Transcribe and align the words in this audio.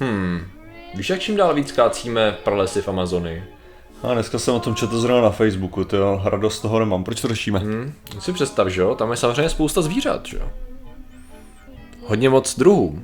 Hmm. 0.00 0.40
Víš, 0.94 1.10
jak 1.10 1.20
čím 1.20 1.36
dál 1.36 1.54
víc 1.54 1.72
kácíme 1.72 2.32
pralesy 2.44 2.82
v 2.82 2.88
Amazonii? 2.88 3.44
A 4.02 4.14
dneska 4.14 4.38
jsem 4.38 4.54
o 4.54 4.60
tom 4.60 4.74
četl 4.74 5.00
zrovna 5.00 5.22
na 5.22 5.30
Facebooku, 5.30 5.84
to 5.84 5.96
jo, 5.96 6.20
radost 6.24 6.60
toho 6.60 6.78
nemám. 6.78 7.04
Proč 7.04 7.20
to 7.20 7.28
řešíme? 7.28 7.58
Hmm. 7.58 7.92
Si 8.18 8.32
představ, 8.32 8.68
že 8.68 8.80
jo, 8.80 8.94
tam 8.94 9.10
je 9.10 9.16
samozřejmě 9.16 9.48
spousta 9.48 9.82
zvířat, 9.82 10.26
že 10.26 10.36
jo. 10.36 10.50
Hodně 12.06 12.28
moc 12.28 12.58
druhů. 12.58 13.02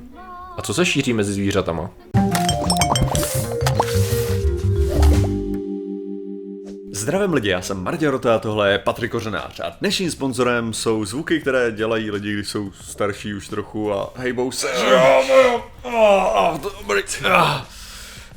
A 0.57 0.61
co 0.61 0.73
se 0.73 0.85
šíří 0.85 1.13
mezi 1.13 1.33
zvířatama? 1.33 1.89
Zdravím 7.03 7.33
lidi, 7.33 7.49
já 7.49 7.61
jsem 7.61 7.83
Martin 7.83 8.09
Rota 8.09 8.35
a 8.35 8.39
tohle 8.39 8.71
je 8.71 8.79
Patrik 8.79 9.11
Kořenář 9.11 9.59
a 9.59 9.75
dnešním 9.81 10.11
sponzorem 10.11 10.73
jsou 10.73 11.05
zvuky, 11.05 11.39
které 11.39 11.71
dělají 11.71 12.11
lidi, 12.11 12.33
když 12.33 12.49
jsou 12.49 12.71
starší 12.71 13.33
už 13.33 13.47
trochu 13.47 13.93
a 13.93 14.09
hejbou 14.15 14.51
se. 14.51 14.67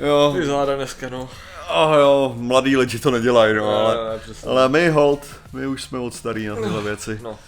Jo, 0.00 0.34
Ty 0.36 0.46
záda 0.46 0.76
dneska, 0.76 1.08
no. 1.08 1.28
a 1.68 1.94
jo, 1.96 2.34
mladí 2.36 2.76
lidi 2.76 2.98
to 2.98 3.10
nedělají, 3.10 3.54
no, 3.54 3.86
ale, 3.86 4.20
ale 4.46 4.68
my 4.68 4.88
hold, 4.88 5.26
my 5.52 5.66
už 5.66 5.82
jsme 5.82 5.98
moc 5.98 6.16
starý 6.16 6.46
na 6.46 6.54
tyhle 6.56 6.82
věci. 6.82 7.20
No. 7.22 7.38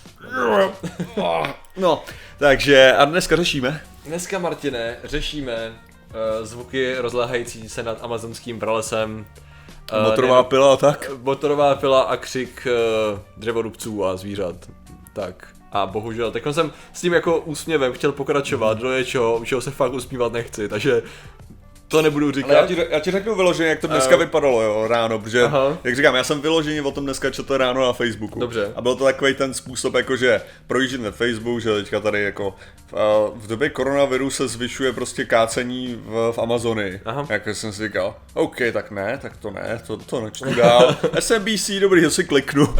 No, 1.76 2.04
takže 2.38 2.92
a 2.92 3.04
dneska 3.04 3.36
řešíme. 3.36 3.80
Dneska, 4.06 4.38
Martine, 4.38 4.96
řešíme 5.04 5.56
uh, 5.70 6.46
zvuky 6.46 6.94
rozléhající 6.98 7.68
se 7.68 7.82
nad 7.82 8.04
amazonským 8.04 8.58
pralesem. 8.58 9.26
Eh, 9.92 10.02
Motorová 10.02 10.42
pila 10.42 10.72
a 10.72 10.76
tak. 10.76 11.10
motorová 11.22 11.74
pila 11.74 12.02
a 12.02 12.16
křik 12.16 12.66
uh, 13.12 13.18
dřevorubců 13.36 14.04
a 14.04 14.16
zvířat. 14.16 14.56
Tak. 15.12 15.48
A 15.72 15.86
bohužel, 15.86 16.30
tak 16.30 16.42
jsem 16.50 16.72
s 16.92 17.00
tím 17.00 17.12
jako 17.12 17.38
úsměvem 17.40 17.92
chtěl 17.92 18.12
pokračovat 18.12 18.78
do 18.78 18.92
něčeho, 18.98 19.42
čeho 19.44 19.60
se 19.60 19.70
fakt 19.70 19.92
usmívat 19.92 20.32
nechci, 20.32 20.68
takže 20.68 21.02
to 21.88 22.02
nebudu 22.02 22.32
říkat. 22.32 22.48
Ale 22.50 22.60
já 22.60 22.66
ti, 22.66 22.86
já 22.90 23.00
ti 23.00 23.10
řeknu 23.10 23.34
vyloženě, 23.34 23.68
jak 23.68 23.80
to 23.80 23.86
dneska 23.86 24.14
Eh. 24.14 24.18
vypadalo, 24.18 24.62
jo, 24.62 24.86
ráno, 24.88 25.18
protože, 25.18 25.42
Aha. 25.42 25.78
jak 25.84 25.96
říkám, 25.96 26.14
já 26.14 26.24
jsem 26.24 26.40
vyloženě 26.40 26.82
o 26.82 26.90
tom 26.90 27.04
dneska 27.04 27.30
četl 27.30 27.56
ráno 27.56 27.86
na 27.86 27.92
Facebooku. 27.92 28.40
Dobře. 28.40 28.72
A 28.76 28.80
byl 28.80 28.94
to 28.96 29.04
takový 29.04 29.34
ten 29.34 29.54
způsob, 29.54 29.94
jako 29.94 30.16
že 30.16 30.40
projíždět 30.66 31.00
na 31.00 31.10
Facebook, 31.10 31.60
že 31.60 31.74
teďka 31.74 32.00
tady 32.00 32.22
jako 32.22 32.54
v, 32.92 33.32
v 33.34 33.46
době 33.46 33.68
koronaviru 33.70 34.30
se 34.30 34.48
zvyšuje 34.48 34.92
prostě 34.92 35.24
kácení 35.24 36.00
v, 36.04 36.32
v 36.32 36.38
Amazonii. 36.38 37.00
Aha. 37.04 37.26
Jak 37.30 37.48
jsem 37.48 37.72
si 37.72 37.82
říkal, 37.86 38.14
OK, 38.34 38.56
tak 38.72 38.90
ne, 38.90 39.18
tak 39.22 39.36
to 39.36 39.50
ne, 39.50 39.80
to, 39.86 39.96
to 39.96 40.20
nečtu 40.20 40.54
dál. 40.54 40.96
SMBC, 41.18 41.70
dobrý, 41.80 42.02
to 42.02 42.10
si 42.10 42.24
kliknu. 42.24 42.68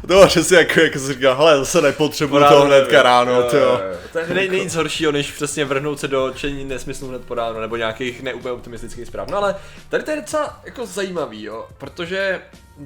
to 0.00 0.06
bylo 0.06 0.26
přesně 0.26 0.56
jako, 0.56 0.80
jako 0.80 0.98
si 0.98 1.12
říkal, 1.12 1.36
hele, 1.36 1.58
zase 1.58 1.82
nepotřebuju 1.82 2.44
to 2.48 2.60
hnedka 2.60 3.02
ráno, 3.02 3.42
to 3.42 3.56
jo. 3.56 3.80
To 4.12 4.18
je 4.18 4.26
nej, 4.34 4.50
nic 4.50 4.74
horšího, 4.74 5.12
než 5.12 5.30
přesně 5.32 5.64
vrhnout 5.64 6.00
se 6.00 6.08
do 6.08 6.32
čení 6.36 6.64
nesmyslů 6.64 7.08
hned 7.08 7.24
po 7.24 7.34
ráno, 7.34 7.60
nebo 7.60 7.76
nějakých 7.76 8.22
neúplně 8.22 8.52
optimistických 8.52 9.06
zpráv. 9.06 9.28
No 9.28 9.38
ale 9.38 9.54
tady 9.88 10.04
to 10.04 10.10
je 10.10 10.16
docela 10.16 10.60
jako 10.64 10.86
zajímavý, 10.86 11.42
jo, 11.44 11.66
protože 11.78 12.40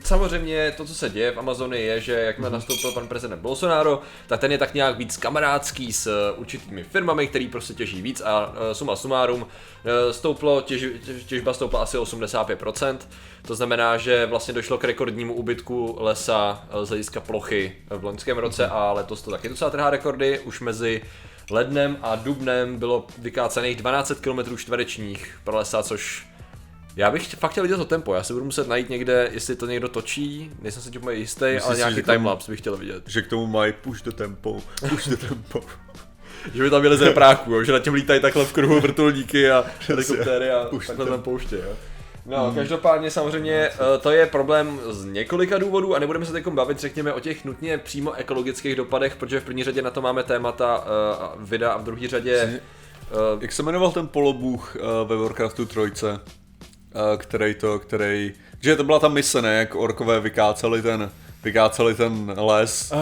samozřejmě 0.04 0.74
to, 0.76 0.84
co 0.84 0.94
se 0.94 1.10
děje 1.10 1.30
v 1.30 1.38
Amazonii, 1.38 1.86
je, 1.86 2.00
že 2.00 2.12
jakmile 2.12 2.50
nastoupil 2.50 2.92
pan 2.92 3.08
prezident 3.08 3.40
Bolsonaro, 3.40 4.02
tak 4.26 4.40
ten 4.40 4.52
je 4.52 4.58
tak 4.58 4.74
nějak 4.74 4.98
víc 4.98 5.16
kamarádský 5.16 5.92
s 5.92 6.06
eh, 6.06 6.32
určitými 6.32 6.82
firmami, 6.84 7.26
který 7.26 7.48
prostě 7.48 7.74
těží 7.74 8.02
víc 8.02 8.20
a 8.20 8.46
uh, 8.46 8.54
suma 8.72 8.96
sumárum 8.96 9.46
eh, 9.84 10.12
stouplo, 10.12 10.60
těž, 10.60 10.84
těž, 11.04 11.24
těžba 11.24 11.52
stoupla 11.52 11.82
asi 11.82 11.98
85%, 11.98 12.98
to 13.46 13.54
znamená, 13.54 13.96
že 13.96 14.26
vlastně 14.26 14.54
došlo 14.54 14.78
k 14.78 14.84
rekordnímu 14.84 15.34
úbytku 15.34 15.96
lesa 16.00 16.64
eh, 16.70 16.86
z 16.86 16.88
hlediska 16.88 17.20
plochy 17.20 17.76
v 17.90 18.04
loňském 18.04 18.38
roce 18.38 18.66
a 18.66 18.92
letos 18.92 19.22
to 19.22 19.30
taky 19.30 19.48
docela 19.48 19.70
trhá 19.70 19.90
rekordy, 19.90 20.38
už 20.38 20.60
mezi 20.60 21.02
lednem 21.50 21.96
a 22.02 22.16
dubnem 22.16 22.78
bylo 22.78 23.06
vykácených 23.18 23.76
12 23.76 24.12
km 24.20 24.56
čtverečních 24.56 25.38
pralesa, 25.44 25.82
což 25.82 26.26
já 26.96 27.10
bych 27.10 27.34
fakt 27.34 27.50
chtěl 27.50 27.64
vidět 27.64 27.76
to 27.76 27.84
tempo, 27.84 28.14
já 28.14 28.22
si 28.22 28.32
budu 28.32 28.44
muset 28.44 28.68
najít 28.68 28.90
někde, 28.90 29.28
jestli 29.32 29.56
to 29.56 29.66
někdo 29.66 29.88
točí, 29.88 30.50
nejsem 30.60 30.82
si 30.82 30.90
tím 30.90 31.00
úplně 31.00 31.18
jistý, 31.18 31.44
Myslíš 31.44 31.62
ale 31.64 31.74
si, 31.74 31.78
nějaký 31.78 32.02
timelapse 32.02 32.52
bych 32.52 32.60
chtěl 32.60 32.76
vidět. 32.76 33.02
Že 33.06 33.22
k 33.22 33.26
tomu 33.26 33.46
mají 33.46 33.72
push 33.72 34.02
the 34.02 34.10
tempo, 34.10 34.60
push 34.88 35.08
the 35.08 35.16
tempo. 35.16 35.60
Že 36.54 36.62
by 36.62 36.70
tam 36.70 36.82
byly 36.82 36.96
z 36.96 37.02
repráků, 37.02 37.52
jo, 37.52 37.64
že 37.64 37.72
na 37.72 37.78
těm 37.78 37.94
lítají 37.94 38.20
takhle 38.20 38.44
v 38.44 38.52
kruhu 38.52 38.80
vrtulníky 38.80 39.50
a 39.50 39.64
helikoptéry 39.88 40.50
a 40.50 40.68
takhle 40.86 41.06
tam 41.06 41.22
pouště, 41.22 41.56
jo. 41.56 41.76
No, 42.26 42.52
každopádně 42.54 43.10
samozřejmě 43.10 43.54
eh, 43.54 43.98
to 44.00 44.10
je 44.10 44.26
problém 44.26 44.80
z 44.90 45.04
několika 45.04 45.58
důvodů 45.58 45.96
a 45.96 45.98
nebudeme 45.98 46.26
se 46.26 46.32
teď 46.32 46.46
bavit, 46.46 46.78
řekněme, 46.78 47.12
o 47.12 47.20
těch 47.20 47.44
nutně 47.44 47.78
přímo 47.78 48.12
ekologických 48.12 48.76
dopadech, 48.76 49.16
protože 49.16 49.40
v 49.40 49.44
první 49.44 49.64
řadě 49.64 49.82
na 49.82 49.90
to 49.90 50.02
máme 50.02 50.22
témata 50.22 50.78
uh, 50.78 51.42
videa 51.42 51.70
a 51.70 51.76
v 51.76 51.84
druhé 51.84 52.08
řadě 52.08 52.60
uh, 53.34 53.42
Jak 53.42 53.52
se 53.52 53.62
jmenoval 53.62 53.92
ten 53.92 54.08
polobůh 54.08 54.76
uh, 54.76 55.08
ve 55.08 55.16
Warcraftu 55.16 55.66
3, 55.66 55.80
uh, 55.80 55.88
který 57.16 57.54
to, 57.54 57.78
který, 57.78 58.32
že 58.60 58.76
to 58.76 58.84
byla 58.84 58.98
ta 58.98 59.08
mise, 59.08 59.42
ne, 59.42 59.54
jak 59.54 59.74
orkové 59.74 60.20
vykáceli 60.20 60.82
ten, 60.82 61.10
vykáceli 61.44 61.94
ten 61.94 62.34
les, 62.36 62.92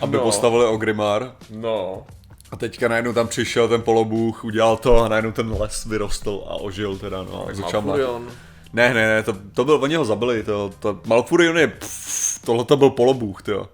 aby 0.00 0.16
no. 0.16 0.22
postavili 0.22 0.66
Ogrimar. 0.66 1.32
no, 1.50 2.06
A 2.50 2.56
teďka 2.56 2.88
najednou 2.88 3.12
tam 3.12 3.28
přišel 3.28 3.68
ten 3.68 3.82
polobůh, 3.82 4.44
udělal 4.44 4.76
to 4.76 4.98
a 4.98 5.08
najednou 5.08 5.32
ten 5.32 5.56
les 5.60 5.84
vyrostl 5.84 6.44
a 6.46 6.54
ožil 6.54 6.98
teda, 6.98 7.22
no, 7.22 7.44
tak 7.46 7.56
začal. 7.56 7.82
Ne, 8.74 8.94
ne, 8.94 9.06
ne, 9.06 9.22
to, 9.22 9.36
to 9.54 9.64
byl, 9.64 9.78
oni 9.82 9.94
ho 9.94 10.04
zabili, 10.04 10.42
to, 10.42 10.70
to, 10.80 11.00
Malfurion 11.06 11.58
je, 11.58 11.66
pff, 11.66 12.44
tohle 12.44 12.64
to 12.64 12.76
byl 12.76 12.90
polobůh, 12.90 13.38
jo. 13.48 13.68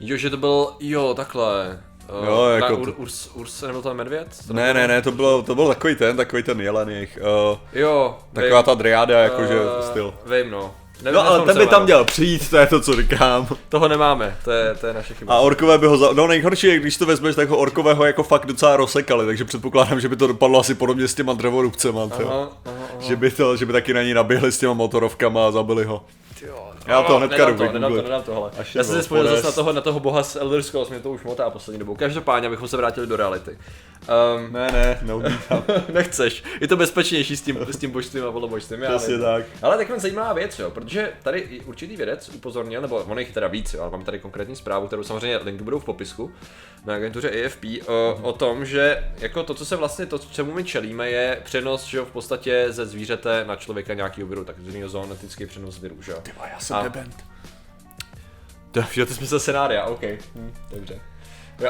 Jo, 0.00 0.16
že 0.16 0.30
to 0.30 0.36
byl, 0.36 0.72
jo, 0.80 1.14
takhle. 1.14 1.82
Uh, 2.20 2.26
Jo, 2.26 2.46
jako 2.46 2.76
Ur, 2.76 2.94
Urs, 2.96 3.30
Urs, 3.34 3.62
nebyl 3.62 3.82
to 3.82 3.94
medvěd? 3.94 4.28
To 4.46 4.52
Ne, 4.52 4.74
ne, 4.74 4.88
ne, 4.88 5.02
to 5.02 5.12
bylo, 5.12 5.42
to 5.42 5.54
byl 5.54 5.68
takový 5.68 5.94
ten, 5.96 6.16
takový 6.16 6.42
ten 6.42 6.60
jelen 6.60 6.88
jejich, 6.88 7.18
uh, 7.52 7.58
Jo, 7.72 8.18
taková 8.32 8.60
vím, 8.60 8.64
ta 8.64 8.74
driáda, 8.74 9.22
jakože 9.22 9.58
eh, 9.78 9.82
styl. 9.82 10.14
Vím, 10.26 10.50
no. 10.50 10.74
Nevím, 11.02 11.14
No 11.14 11.26
ale 11.26 11.46
ten 11.46 11.58
by 11.58 11.66
tam 11.66 11.84
měl 11.84 12.04
přijít, 12.04 12.50
to 12.50 12.56
je 12.56 12.66
to, 12.66 12.80
co 12.80 12.96
říkám. 12.96 13.46
Toho 13.68 13.88
nemáme, 13.88 14.36
to 14.44 14.50
je, 14.50 14.74
to 14.74 14.86
je 14.86 14.92
naše 14.92 15.14
chyba. 15.14 15.34
A 15.34 15.38
orkové 15.38 15.78
by 15.78 15.86
ho 15.86 15.96
za... 15.96 16.12
No 16.12 16.26
nejhorší 16.26 16.66
je, 16.66 16.78
když 16.80 16.96
to 16.96 17.06
vezmeš, 17.06 17.36
tak 17.36 17.48
ho 17.48 17.56
orkové 17.58 17.94
ho 17.94 18.04
jako 18.04 18.22
fakt 18.22 18.46
docela 18.46 18.76
rozsekali, 18.76 19.26
takže 19.26 19.44
předpokládám, 19.44 20.00
že 20.00 20.08
by 20.08 20.16
to 20.16 20.26
dopadlo 20.26 20.60
asi 20.60 20.74
podobně 20.74 21.08
s 21.08 21.14
těma 21.14 21.32
dřevorubcema, 21.32 22.02
Aha, 22.02 22.16
aha, 22.26 22.48
aha. 22.66 22.74
Že 23.00 23.16
by, 23.16 23.30
to, 23.30 23.56
že 23.56 23.66
by 23.66 23.72
taky 23.72 23.94
na 23.94 24.02
ní 24.02 24.14
naběhli 24.14 24.52
s 24.52 24.58
těma 24.58 24.72
motorovkama 24.72 25.46
a 25.46 25.50
zabili 25.50 25.84
ho. 25.84 26.04
Já 26.86 27.02
to 27.02 27.18
hnedka 27.18 27.36
nedám 27.36 27.52
jdu 27.56 27.66
to, 27.66 27.72
nedám 27.72 27.92
to, 27.94 28.02
nedám 28.02 28.22
tohle. 28.22 28.50
Až 28.58 28.74
Já 28.74 28.84
jsem 28.84 28.94
si 28.94 29.02
vzpomněl 29.02 29.26
zase 29.28 29.46
na 29.46 29.52
toho, 29.52 29.72
na 29.72 29.80
toho 29.80 30.00
boha 30.00 30.22
z 30.22 30.36
Elder 30.36 30.62
Scrolls, 30.62 30.88
mě 30.88 31.00
to 31.00 31.10
už 31.10 31.22
motá 31.22 31.50
poslední 31.50 31.78
dobou. 31.78 31.94
Každopádně, 31.94 32.46
abychom 32.46 32.68
se 32.68 32.76
vrátili 32.76 33.06
do 33.06 33.16
reality. 33.16 33.58
Um, 34.36 34.52
Ne, 34.52 34.72
ne, 34.72 34.98
neodmítám. 35.02 35.64
nechceš, 35.92 36.44
je 36.60 36.68
to 36.68 36.76
bezpečnější 36.76 37.36
s 37.36 37.42
tím, 37.42 37.58
s 37.70 37.76
tím 37.76 37.90
božstvím 37.90 38.24
a 38.24 38.32
polobožstvím. 38.32 38.82
já 38.82 38.96
Přesně 38.96 39.18
tak. 39.18 39.44
Ale 39.62 39.76
taková 39.76 39.98
zajímavá 39.98 40.32
věc, 40.32 40.58
jo, 40.58 40.70
protože 40.70 41.12
tady 41.22 41.38
i 41.38 41.60
určitý 41.60 41.96
vědec 41.96 42.28
upozornil, 42.28 42.80
nebo 42.80 42.96
on 42.96 43.18
jich 43.18 43.32
teda 43.32 43.46
víc, 43.46 43.74
jo, 43.74 43.82
ale 43.82 43.90
mám 43.90 44.04
tady 44.04 44.18
konkrétní 44.18 44.56
zprávu, 44.56 44.86
kterou 44.86 45.02
samozřejmě 45.02 45.36
linky 45.36 45.64
budou 45.64 45.78
v 45.78 45.84
popisku 45.84 46.32
na 46.86 46.94
agentuře 46.94 47.30
AFP, 47.30 47.64
o, 47.86 48.18
o 48.22 48.32
tom, 48.32 48.64
že 48.64 49.12
jako 49.18 49.42
to, 49.42 49.54
co 49.54 49.64
se 49.66 49.76
vlastně, 49.76 50.06
to, 50.06 50.18
čemu 50.18 50.52
my 50.52 50.64
čelíme, 50.64 51.10
je 51.10 51.40
přenos, 51.44 51.84
že 51.84 51.98
jo, 51.98 52.04
v 52.04 52.10
podstatě 52.10 52.66
ze 52.68 52.86
zvířete 52.86 53.44
na 53.44 53.56
člověka 53.56 53.94
nějakého 53.94 54.28
viru, 54.28 54.44
takzvaný 54.44 54.82
zoonetický 54.86 55.46
přenos 55.46 55.78
viru, 55.78 56.02
že 56.02 56.12
jo. 56.12 56.18
já 56.52 56.60
jsem 56.60 56.71
A- 56.74 56.82
debent. 56.82 57.24
To, 58.70 58.84
že 58.92 59.06
ty 59.06 59.14
smysl 59.14 59.38
scenária, 59.40 59.84
OK. 59.84 60.02
Hm, 60.34 60.52
dobře. 60.74 61.00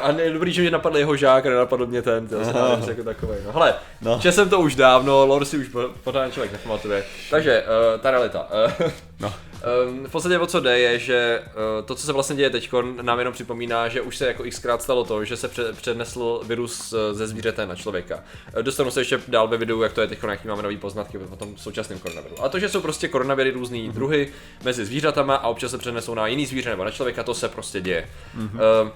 A 0.01 0.11
ne, 0.11 0.29
dobrý, 0.29 0.53
že 0.53 0.61
mě 0.61 0.71
napadl 0.71 0.97
jeho 0.97 1.15
žák 1.15 1.45
a 1.45 1.49
nenapadl 1.49 1.85
mě 1.85 2.01
ten, 2.01 2.27
ten 2.27 2.45
scenář 2.45 2.87
jako 2.87 3.03
takový. 3.03 3.37
No 3.45 3.51
hele, 3.51 3.75
no. 4.01 4.19
Četl 4.19 4.35
jsem 4.35 4.49
to 4.49 4.59
už 4.59 4.75
dávno, 4.75 5.25
lore 5.25 5.45
si 5.45 5.57
už 5.57 5.67
po- 5.67 5.89
pořádně 6.03 6.31
člověk 6.31 6.51
nepamatuje. 6.51 7.03
Takže, 7.29 7.63
uh, 7.95 8.01
ta 8.01 8.11
realita. 8.11 8.47
Uh, 8.81 8.91
No. 9.19 9.33
Um, 9.87 10.05
v 10.07 10.11
podstatě 10.11 10.39
o 10.39 10.47
co 10.47 10.59
jde 10.59 10.79
je, 10.79 10.99
že 10.99 11.43
uh, 11.45 11.85
to, 11.85 11.95
co 11.95 12.05
se 12.05 12.13
vlastně 12.13 12.35
děje 12.35 12.49
teď, 12.49 12.71
nám 13.01 13.19
jenom 13.19 13.33
připomíná, 13.33 13.87
že 13.87 14.01
už 14.01 14.17
se 14.17 14.27
jako 14.27 14.43
xkrát 14.49 14.81
stalo 14.81 15.03
to, 15.03 15.25
že 15.25 15.37
se 15.37 15.47
pře- 15.47 15.73
přenesl 15.73 16.41
virus 16.45 16.93
eh, 16.93 17.13
ze 17.13 17.27
zvířete 17.27 17.65
na 17.65 17.75
člověka. 17.75 18.23
Eh, 18.53 18.63
Dostanu 18.63 18.91
se 18.91 19.01
ještě 19.01 19.19
dál 19.27 19.47
ve 19.47 19.57
videu, 19.57 19.81
jak 19.81 19.93
to 19.93 20.01
je 20.01 20.07
teď, 20.07 20.19
jaký 20.23 20.47
máme 20.47 20.63
nový 20.63 20.77
poznatky 20.77 21.17
o 21.17 21.35
tom 21.35 21.57
současném 21.57 21.99
koronaviru. 21.99 22.43
A 22.43 22.49
to, 22.49 22.59
že 22.59 22.69
jsou 22.69 22.81
prostě 22.81 23.07
koronaviry 23.07 23.51
různý 23.51 23.89
druhy 23.89 24.31
mezi 24.63 24.85
zvířatama 24.85 25.35
a 25.35 25.47
občas 25.47 25.71
se 25.71 25.77
přenesou 25.77 26.13
na 26.13 26.27
jiný 26.27 26.45
zvíře 26.45 26.69
nebo 26.69 26.83
na 26.83 26.91
člověka, 26.91 27.23
to 27.23 27.33
se 27.33 27.49
prostě 27.49 27.81
děje. 27.81 28.09
Mm-hmm. 28.37 28.83
Uh, 28.83 28.89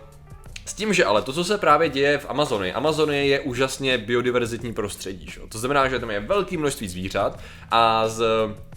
s 0.67 0.73
tím, 0.73 0.93
že 0.93 1.05
ale 1.05 1.21
to, 1.21 1.33
co 1.33 1.43
se 1.43 1.57
právě 1.57 1.89
děje 1.89 2.17
v 2.17 2.25
Amazonii, 2.29 2.73
Amazonie 2.73 3.25
je 3.25 3.39
úžasně 3.39 3.97
biodiverzitní 3.97 4.73
prostředí. 4.73 5.25
Že? 5.31 5.41
To 5.49 5.59
znamená, 5.59 5.87
že 5.87 5.99
tam 5.99 6.11
je 6.11 6.19
velké 6.19 6.57
množství 6.57 6.87
zvířat 6.87 7.39
a 7.71 8.07
z 8.07 8.23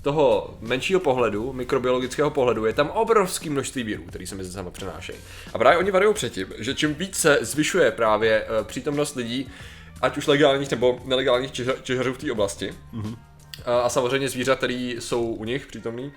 toho 0.02 0.54
menšího 0.60 1.00
pohledu, 1.00 1.52
mikrobiologického 1.52 2.30
pohledu, 2.30 2.66
je 2.66 2.72
tam 2.72 2.90
obrovské 2.90 3.50
množství 3.50 3.82
vírů, 3.82 4.02
který 4.02 4.26
se 4.26 4.34
mezi 4.34 4.52
sama 4.52 4.70
přenášejí. 4.70 5.18
A 5.54 5.58
právě 5.58 5.78
oni 5.78 5.90
varují 5.90 6.14
předtím, 6.14 6.46
že 6.58 6.74
čím 6.74 6.94
víc 6.94 7.16
se 7.16 7.38
zvyšuje 7.40 7.90
právě 7.90 8.44
eh, 8.44 8.64
přítomnost 8.64 9.16
lidí, 9.16 9.50
ať 10.02 10.16
už 10.16 10.26
legálních 10.26 10.70
nebo 10.70 10.98
nelegálních 11.04 11.50
těžařů 11.82 12.12
v 12.14 12.18
té 12.18 12.32
oblasti, 12.32 12.74
mm-hmm. 12.94 13.16
a, 13.66 13.80
a 13.80 13.88
samozřejmě 13.88 14.28
zvířat, 14.28 14.58
které 14.58 14.94
jsou 14.98 15.22
u 15.22 15.44
nich 15.44 15.66
přítomný, 15.66 16.12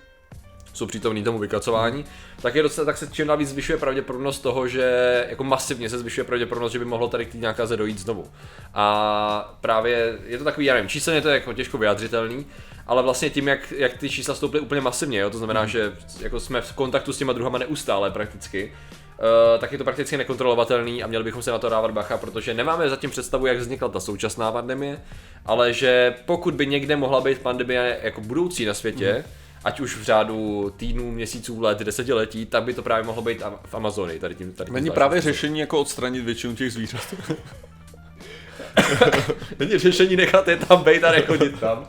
jsou 0.73 0.85
přítomní 0.85 1.23
tomu 1.23 1.39
vykacování, 1.39 2.05
tak, 2.41 2.55
je 2.55 2.63
docela, 2.63 2.85
tak 2.85 2.97
se 2.97 3.07
čím 3.11 3.27
dál 3.27 3.37
víc 3.37 3.49
zvyšuje 3.49 3.77
pravděpodobnost 3.77 4.39
toho, 4.39 4.67
že 4.67 5.25
jako 5.29 5.43
masivně 5.43 5.89
se 5.89 5.99
zvyšuje 5.99 6.23
pravděpodobnost, 6.23 6.71
že 6.71 6.79
by 6.79 6.85
mohlo 6.85 7.07
tady 7.07 7.25
k 7.25 7.31
té 7.31 7.37
nákaze 7.37 7.77
dojít 7.77 7.99
znovu. 7.99 8.27
A 8.73 9.57
právě 9.61 10.17
je 10.25 10.37
to 10.37 10.43
takový, 10.43 10.65
já 10.65 10.73
nevím, 10.73 10.89
číselně 10.89 11.21
to 11.21 11.29
je 11.29 11.33
jako 11.33 11.53
těžko 11.53 11.77
vyjadřitelný, 11.77 12.45
ale 12.87 13.03
vlastně 13.03 13.29
tím, 13.29 13.47
jak, 13.47 13.71
jak 13.71 13.97
ty 13.97 14.09
čísla 14.09 14.35
stouply 14.35 14.59
úplně 14.59 14.81
masivně, 14.81 15.19
jo, 15.19 15.29
to 15.29 15.37
znamená, 15.37 15.59
hmm. 15.59 15.69
že 15.69 15.93
jako 16.19 16.39
jsme 16.39 16.61
v 16.61 16.73
kontaktu 16.73 17.13
s 17.13 17.17
těma 17.17 17.33
druhama 17.33 17.57
neustále 17.57 18.11
prakticky, 18.11 18.73
Uh, 19.13 19.59
tak 19.59 19.71
je 19.71 19.77
to 19.77 19.83
prakticky 19.83 20.17
nekontrolovatelný 20.17 21.03
a 21.03 21.07
měli 21.07 21.23
bychom 21.23 21.41
se 21.41 21.51
na 21.51 21.59
to 21.59 21.69
dávat 21.69 21.91
bacha, 21.91 22.17
protože 22.17 22.53
nemáme 22.53 22.89
zatím 22.89 23.09
představu, 23.09 23.45
jak 23.45 23.57
vznikla 23.57 23.89
ta 23.89 23.99
současná 23.99 24.51
pandemie, 24.51 25.01
ale 25.45 25.73
že 25.73 26.15
pokud 26.25 26.53
by 26.53 26.67
někde 26.67 26.95
mohla 26.95 27.21
být 27.21 27.39
pandemie 27.39 27.99
jako 28.03 28.21
budoucí 28.21 28.65
na 28.65 28.73
světě, 28.73 29.15
mm. 29.17 29.33
Ať 29.63 29.80
už 29.80 29.98
v 29.98 30.04
řádu 30.04 30.69
týdnů, 30.77 31.12
měsíců, 31.12 31.62
let, 31.62 31.80
desetiletí, 31.80 32.45
tak 32.45 32.63
by 32.63 32.74
to 32.74 32.83
právě 32.83 33.04
mohlo 33.04 33.21
být 33.21 33.42
v 33.65 33.75
Amazonii. 33.75 34.19
Tady 34.19 34.36
tím, 34.36 34.54
tady 34.54 34.68
tím 34.68 34.74
Není 34.74 34.92
právě 34.92 35.21
řešení 35.21 35.60
jako 35.60 35.80
odstranit 35.80 36.21
většinu 36.21 36.56
těch 36.56 36.74
zvířat. 36.74 37.15
Není 39.59 39.77
řešení 39.77 40.15
nechat 40.15 40.47
je 40.47 40.57
tam 40.57 40.83
být 40.83 41.03
a 41.03 41.11
nechodit 41.11 41.59
tam. 41.59 41.87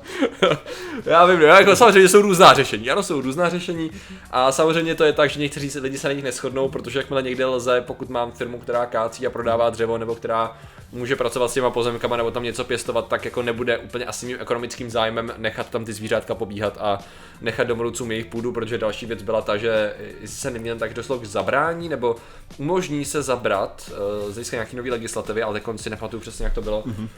Já 1.05 1.27
vím, 1.27 1.41
jako 1.41 1.77
samozřejmě 1.77 2.09
jsou 2.09 2.23
různá 2.23 2.55
řešení, 2.55 2.91
ano, 2.91 3.03
jsou 3.03 3.21
různá 3.21 3.49
řešení 3.49 3.91
a 4.31 4.53
samozřejmě 4.53 4.95
to 4.95 5.05
je 5.05 5.13
tak, 5.13 5.31
že 5.31 5.41
někteří 5.41 5.71
lidi 5.81 5.99
se 5.99 6.09
na 6.09 6.15
nich 6.15 6.25
neschodnou, 6.25 6.69
protože 6.69 6.99
jakmile 6.99 7.23
někde 7.23 7.47
lze, 7.47 7.81
pokud 7.81 8.09
mám 8.09 8.33
firmu, 8.33 8.59
která 8.59 8.87
kácí 8.87 9.27
a 9.27 9.31
prodává 9.31 9.71
dřevo 9.71 9.99
nebo 9.99 10.15
která 10.15 10.57
může 10.95 11.17
pracovat 11.17 11.51
s 11.51 11.55
těma 11.55 11.71
pozemkama 11.71 12.17
nebo 12.17 12.31
tam 12.31 12.43
něco 12.43 12.65
pěstovat, 12.65 13.09
tak 13.09 13.25
jako 13.25 13.43
nebude 13.43 13.79
úplně 13.79 14.05
asi 14.05 14.27
mým 14.27 14.37
ekonomickým 14.41 14.91
zájmem 14.91 15.33
nechat 15.37 15.71
tam 15.71 15.85
ty 15.85 15.93
zvířátka 15.93 16.35
pobíhat 16.35 16.79
a 16.81 16.99
nechat 17.41 17.67
domorodcům 17.67 18.11
jejich 18.11 18.27
půdu, 18.27 18.53
protože 18.53 18.79
další 18.79 19.07
věc 19.07 19.23
byla 19.23 19.43
ta, 19.43 19.57
že 19.57 19.95
se 20.25 20.51
neměl 20.51 20.79
tak 20.79 20.95
došlo 20.95 21.19
k 21.19 21.25
zabrání 21.25 21.89
nebo 21.89 22.17
umožní 22.59 23.05
se 23.05 23.23
zabrat 23.23 23.91
uh, 23.91 24.31
z 24.31 24.35
hlediska 24.35 24.57
nějaký 24.57 24.77
nový 24.77 24.91
legislativy, 24.91 25.43
ale 25.43 25.61
teď 25.61 25.81
si 25.81 25.91
nepamatuju 25.91 26.21
přesně, 26.21 26.45
jak 26.45 26.55
to 26.55 26.63
bylo, 26.63 26.74
mm-hmm. 26.87 27.03
uh, 27.03 27.09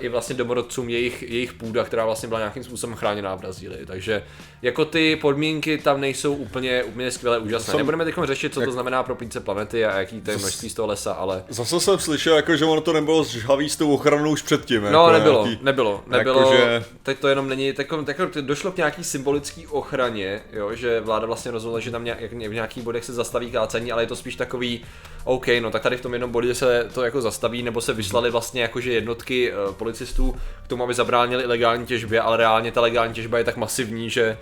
i 0.00 0.08
vlastně 0.08 0.36
domorodcům 0.36 0.88
jejich, 0.88 1.22
jejich 1.22 1.52
půda, 1.52 1.84
která 1.84 2.04
vlastně 2.04 2.28
byla 2.28 2.40
nějakým 2.40 2.64
způsobem 2.64 2.96
chráněná 2.96 3.34
v 3.34 3.40
Brazílii. 3.40 3.86
Takže 3.86 4.22
jako 4.62 4.84
ty 4.84 5.16
podmínky 5.16 5.78
tam 5.78 6.00
nejsou 6.00 6.34
úplně, 6.34 6.84
úplně 6.84 7.10
skvěle 7.10 7.38
úžasné. 7.38 7.70
Jsem... 7.70 7.78
Nebudeme 7.78 8.04
teď 8.04 8.14
řešit, 8.24 8.54
co 8.54 8.60
jak... 8.60 8.68
to 8.68 8.72
znamená 8.72 9.02
pro 9.02 9.14
plínce 9.14 9.40
planety 9.40 9.84
a 9.84 9.98
jaký 9.98 10.20
to 10.20 10.30
je 10.30 10.36
množství 10.36 10.70
z 10.70 10.74
toho 10.74 10.88
lesa, 10.88 11.12
ale... 11.12 11.44
Zase 11.48 11.80
jsem 11.80 11.98
slyšel, 11.98 12.36
jako, 12.36 12.56
že 12.56 12.64
ono 12.64 12.80
to 12.80 12.92
nebylo 12.92 13.24
žhavý 13.24 13.70
s 13.70 13.76
tou 13.76 13.94
ochranou 13.94 14.30
už 14.30 14.42
předtím. 14.42 14.82
No, 14.82 14.88
jako 14.88 15.12
nebylo, 15.12 15.44
nějaký... 15.44 15.64
nebylo, 15.64 16.04
nebylo, 16.06 16.40
jako, 16.40 16.56
že... 16.56 16.84
teď 17.02 17.18
to 17.18 17.28
jenom 17.28 17.48
není, 17.48 17.72
tak, 17.72 17.86
tak, 18.04 18.16
došlo 18.40 18.72
k 18.72 18.76
nějaký 18.76 19.04
symbolický 19.04 19.66
ochraně, 19.66 20.40
jo, 20.52 20.74
že 20.74 21.00
vláda 21.00 21.26
vlastně 21.26 21.50
rozhodla, 21.50 21.80
že 21.80 21.90
tam 21.90 22.04
nějak, 22.04 22.32
v 22.32 22.54
nějakých 22.54 22.82
bodech 22.82 23.04
se 23.04 23.12
zastaví 23.12 23.50
kácení, 23.50 23.92
ale 23.92 24.02
je 24.02 24.06
to 24.06 24.16
spíš 24.16 24.36
takový, 24.36 24.80
OK, 25.24 25.46
no 25.60 25.70
tak 25.70 25.82
tady 25.82 25.96
v 25.96 26.00
tom 26.00 26.12
jednom 26.12 26.30
bodě 26.30 26.54
se 26.54 26.88
to 26.94 27.04
jako 27.04 27.20
zastaví, 27.20 27.62
nebo 27.62 27.80
se 27.80 27.92
vyslali 27.92 28.30
vlastně 28.30 28.62
jakože 28.90 28.94
jednotky 28.94 29.52
uh, 29.52 29.74
policistů 29.74 30.36
k 30.64 30.68
tomu, 30.68 30.84
aby 30.84 30.94
zabránili 30.94 31.42
ilegální 31.42 31.86
těžbě, 31.86 32.20
ale 32.20 32.36
reálně 32.36 32.72
ta 32.72 32.80
legální 32.80 33.14
těžba 33.14 33.38
je 33.38 33.44
tak 33.44 33.56
masivní, 33.56 34.10
že 34.10 34.38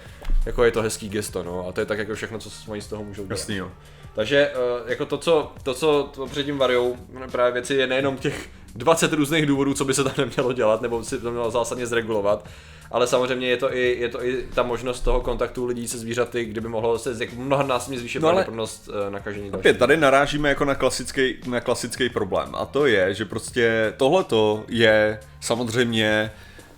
jako 0.47 0.65
je 0.65 0.71
to 0.71 0.83
hezký 0.83 1.09
gesto, 1.09 1.43
no, 1.43 1.69
a 1.69 1.73
to 1.73 1.81
je 1.81 1.87
tak 1.87 1.99
jako 1.99 2.15
všechno, 2.15 2.39
co 2.39 2.51
oni 2.69 2.83
z 2.83 2.87
toho 2.87 3.05
můžou 3.05 3.23
dělat. 3.27 3.39
Jasný, 3.39 3.57
jo. 3.57 3.71
Takže 4.19 4.51
uh, 4.51 4.91
jako 4.91 5.07
to, 5.07 5.19
co, 5.19 5.53
to, 5.63 5.75
co 5.75 6.11
to 6.15 6.27
předtím 6.27 6.59
variou 6.59 6.97
právě 7.33 7.53
věci 7.53 7.75
je 7.75 7.87
nejenom 7.87 8.17
těch 8.17 8.49
20 8.75 9.13
různých 9.13 9.47
důvodů, 9.47 9.75
co 9.75 9.85
by 9.85 9.95
se 9.95 10.05
tam 10.05 10.13
nemělo 10.19 10.53
dělat, 10.53 10.83
nebo 10.83 11.05
si 11.05 11.19
to 11.19 11.31
mělo 11.31 11.51
zásadně 11.51 11.87
zregulovat, 11.87 12.49
ale 12.91 13.07
samozřejmě 13.07 13.49
je 13.49 13.57
to 13.57 13.75
i, 13.75 13.97
je 14.01 14.09
to 14.09 14.25
i 14.25 14.49
ta 14.55 14.63
možnost 14.63 15.01
toho 15.01 15.21
kontaktu 15.21 15.67
lidí 15.67 15.89
se 15.89 15.99
zvířaty, 15.99 16.45
kdyby 16.45 16.69
mohlo 16.69 16.99
se 16.99 17.17
jako 17.21 17.35
mnohonásobně 17.37 17.99
zvýšit 17.99 18.19
no 18.23 18.29
pravděpodobnost 18.29 18.89
uh, 18.89 19.11
nakažení. 19.11 19.51
Opět, 19.51 19.79
tady 19.79 19.97
narážíme 19.97 20.49
jako 20.49 20.65
na 20.65 20.75
klasický, 20.75 21.35
na 21.47 21.61
klasický 21.61 22.09
problém 22.09 22.55
a 22.55 22.67
to 22.67 22.87
je, 22.87 23.15
že 23.15 23.25
prostě 23.25 23.95
tohleto 23.97 24.65
je 24.69 25.21
samozřejmě 25.41 26.31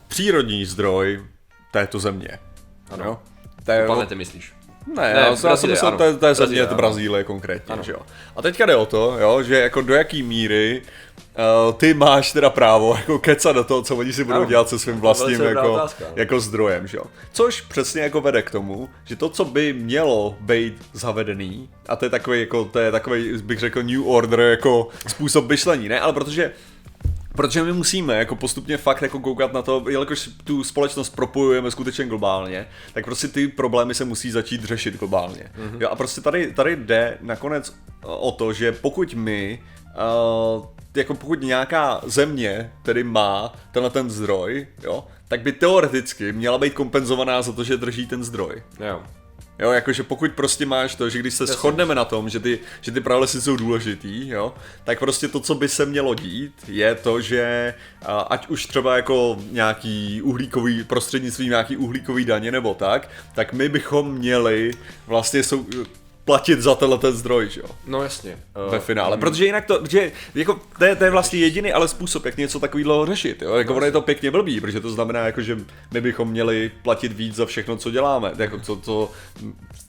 přírodní 0.09 0.65
zdroj 0.65 1.25
této 1.71 1.99
země. 1.99 2.39
Ano. 2.91 3.05
Jo? 3.05 3.19
To 3.65 3.73
je, 3.73 3.87
planety 3.87 4.15
myslíš? 4.15 4.60
Ne, 4.97 5.15
ne 5.15 5.21
já, 5.21 5.49
já 5.49 5.57
jsem 5.57 5.71
myslel, 5.71 6.17
to 6.19 6.27
je 6.27 6.35
země 6.35 6.67
Brazílie 6.67 7.25
konkrétně, 7.25 7.73
ano. 7.75 7.83
že 7.83 7.93
jo. 7.93 7.99
A 8.37 8.43
teďka 8.43 8.67
jde 8.67 8.77
o 8.77 8.87
to, 8.87 9.17
jo, 9.21 9.43
že 9.43 9.61
jako 9.61 9.81
do 9.83 9.95
jaký 9.95 10.23
míry 10.23 10.83
uh, 11.67 11.75
ty 11.75 11.95
máš 11.95 12.33
teda 12.33 12.51
právo 12.51 12.95
jako 13.01 13.19
kecat 13.19 13.57
do 13.57 13.65
toho, 13.65 13.83
co 13.83 13.97
oni 13.97 14.13
si 14.13 14.25
budou 14.25 14.37
ano. 14.37 14.47
dělat 14.47 14.69
se 14.69 14.79
svým 14.79 15.01
vlastním 15.01 15.43
jako, 15.43 15.89
jako 16.17 16.41
zdrojem, 16.41 16.87
že 16.87 16.97
jo. 16.97 17.05
Což 17.33 17.61
přesně 17.61 18.03
jako 18.03 18.21
vede 18.21 18.43
k 18.43 18.51
tomu, 18.51 18.89
že 19.05 19.17
to, 19.17 19.29
co 19.29 19.45
by 19.45 19.73
mělo 19.73 20.37
být 20.41 20.83
zavedený, 20.93 21.69
a 21.89 21.97
to 21.97 22.05
je 22.05 22.11
takový, 22.11 22.41
jako, 22.41 22.65
to 22.65 22.79
je 22.79 22.93
takový, 22.93 23.39
bych 23.43 23.59
řekl, 23.59 23.83
new 23.83 24.09
order, 24.09 24.41
jako 24.41 24.89
způsob 25.07 25.49
myšlení, 25.49 25.89
ne, 25.89 26.01
ale 26.01 26.13
protože 26.13 26.53
Protože 27.33 27.63
my 27.63 27.73
musíme 27.73 28.17
jako 28.17 28.37
postupně 28.37 28.77
fakt 28.77 29.03
jako 29.03 29.21
koukat 29.21 29.53
na 29.53 29.63
to, 29.63 29.85
jelikož 29.89 30.31
tu 30.45 30.65
společnost 30.65 31.11
propojujeme 31.11 31.71
skutečně 31.71 32.07
globálně, 32.07 32.67
tak 32.93 33.05
prostě 33.05 33.29
ty 33.29 33.49
problémy 33.49 33.95
se 33.95 34.05
musí 34.05 34.31
začít 34.31 34.65
řešit 34.65 34.99
globálně. 34.99 35.51
Mm-hmm. 35.59 35.81
Jo, 35.81 35.89
a 35.89 35.97
prostě 35.97 36.21
tady, 36.21 36.53
tady 36.53 36.77
jde 36.77 37.19
nakonec 37.21 37.75
o 38.03 38.33
to, 38.33 38.53
že 38.53 38.73
pokud 38.73 39.15
my 39.15 39.63
uh, 40.57 40.67
jako 40.95 41.15
pokud 41.15 41.43
nějaká 41.43 42.01
země 42.05 42.73
tedy 42.83 43.05
má 43.05 43.53
tenhle 43.73 43.91
ten 43.91 44.11
zdroj, 44.11 44.67
jo, 44.83 45.07
tak 45.29 45.41
by 45.41 45.53
teoreticky 45.53 46.33
měla 46.33 46.59
být 46.59 46.75
kompenzovaná 46.75 47.43
za 47.43 47.53
to, 47.53 47.65
že 47.65 47.77
drží 47.77 48.07
ten 48.07 48.25
zdroj. 48.25 48.63
Jo. 48.81 49.03
Jo, 49.61 49.71
jakože 49.73 50.03
pokud 50.03 50.33
prostě 50.33 50.67
máš 50.67 50.95
to, 50.95 51.11
že 51.11 51.19
když 51.19 51.35
se 51.35 51.43
Jasně. 51.43 51.57
shodneme 51.57 51.95
na 51.95 52.05
tom, 52.05 52.29
že 52.29 52.41
ty, 52.41 52.59
že 52.81 52.93
ty 52.93 53.01
pralesy 53.01 53.41
jsou 53.41 53.57
důležitý, 53.57 54.29
jo, 54.29 54.55
tak 54.85 54.99
prostě 54.99 55.29
to, 55.29 55.41
co 55.41 55.55
by 55.55 55.69
se 55.69 55.87
mělo 55.87 56.15
dít, 56.15 56.53
je 56.69 56.95
to, 56.95 57.21
že 57.21 57.75
ať 58.29 58.49
už 58.49 58.67
třeba 58.67 58.97
jako 58.97 59.37
nějaký 59.51 60.23
uhlíkový, 60.23 60.85
prostřednictvím 60.85 61.51
nějaký 61.51 61.77
uhlíkový 61.77 62.25
daně 62.25 62.53
nebo 62.53 62.75
tak, 62.75 63.09
tak 63.35 63.53
my 63.53 63.69
bychom 63.69 64.15
měli 64.15 64.73
vlastně 65.07 65.43
sou, 65.43 65.67
platit 66.31 66.61
za 66.61 66.75
tenhle 66.75 66.99
ten 66.99 67.13
zdroj, 67.13 67.49
že 67.51 67.61
jo? 67.61 67.67
No 67.87 68.03
jasně. 68.03 68.39
Uh, 68.67 68.73
Ve 68.73 68.81
finále, 68.81 69.17
um, 69.17 69.21
protože 69.21 69.45
jinak 69.45 69.67
to, 69.67 69.81
že 69.91 70.13
jako, 70.35 70.61
to, 70.79 70.85
je, 70.85 70.97
to 70.97 71.05
je 71.05 71.11
vlastně 71.11 71.39
jediný 71.39 71.73
ale 71.73 71.89
způsob, 71.89 72.25
jak 72.25 72.37
něco 72.37 72.61
takového 72.61 73.07
řešit, 73.07 73.43
jo? 73.43 73.55
Jako 73.55 73.73
no, 73.73 73.77
ono 73.77 73.87
je 73.87 73.93
to 73.93 74.03
pěkně 74.03 74.31
blbý, 74.31 74.61
protože 74.61 74.81
to 74.81 74.91
znamená, 74.91 75.21
jako, 75.27 75.41
že 75.41 75.59
my 75.91 76.01
bychom 76.01 76.31
měli 76.31 76.71
platit 76.83 77.13
víc 77.13 77.35
za 77.35 77.47
všechno, 77.47 77.77
co 77.77 77.91
děláme, 77.91 78.33
jako, 78.37 78.61
co, 78.61 78.77
co, 78.77 79.11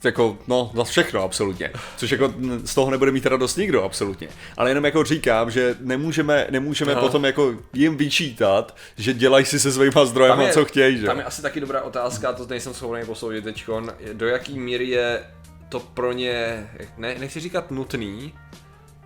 jako, 0.04 0.38
no, 0.48 0.72
za 0.76 0.84
všechno, 0.84 1.24
absolutně. 1.24 1.72
Což 1.98 2.12
jako 2.12 2.34
z 2.64 2.76
toho 2.76 2.92
nebude 2.92 3.12
mít 3.12 3.26
radost 3.26 3.56
nikdo, 3.58 3.84
absolutně. 3.84 4.28
Ale 4.58 4.70
jenom 4.70 4.86
jako 4.86 5.04
říkám, 5.04 5.52
že 5.52 5.76
nemůžeme, 5.80 6.48
nemůžeme 6.50 6.92
Aha. 6.92 7.02
potom 7.02 7.26
jako 7.26 7.56
jim 7.74 7.98
vyčítat, 7.98 8.76
že 8.98 9.14
dělají 9.14 9.46
si 9.46 9.60
se 9.60 9.72
svýma 9.72 10.06
zdrojema, 10.06 10.50
co 10.50 10.66
chtějí, 10.66 10.98
že 10.98 11.06
Tam 11.06 11.18
je 11.18 11.24
asi 11.24 11.42
taky 11.42 11.60
dobrá 11.60 11.82
otázka, 11.82 12.34
to 12.34 12.48
nejsem 12.48 12.74
schopný 12.74 13.06
posoudit 13.06 13.44
teďkon, 13.44 13.92
do 14.14 14.28
jaký 14.28 14.60
míry 14.60 14.88
je 14.90 15.24
to 15.72 15.80
pro 15.80 16.12
ně, 16.12 16.68
ne, 16.98 17.16
nechci 17.20 17.40
říkat 17.40 17.72
nutný, 17.72 18.34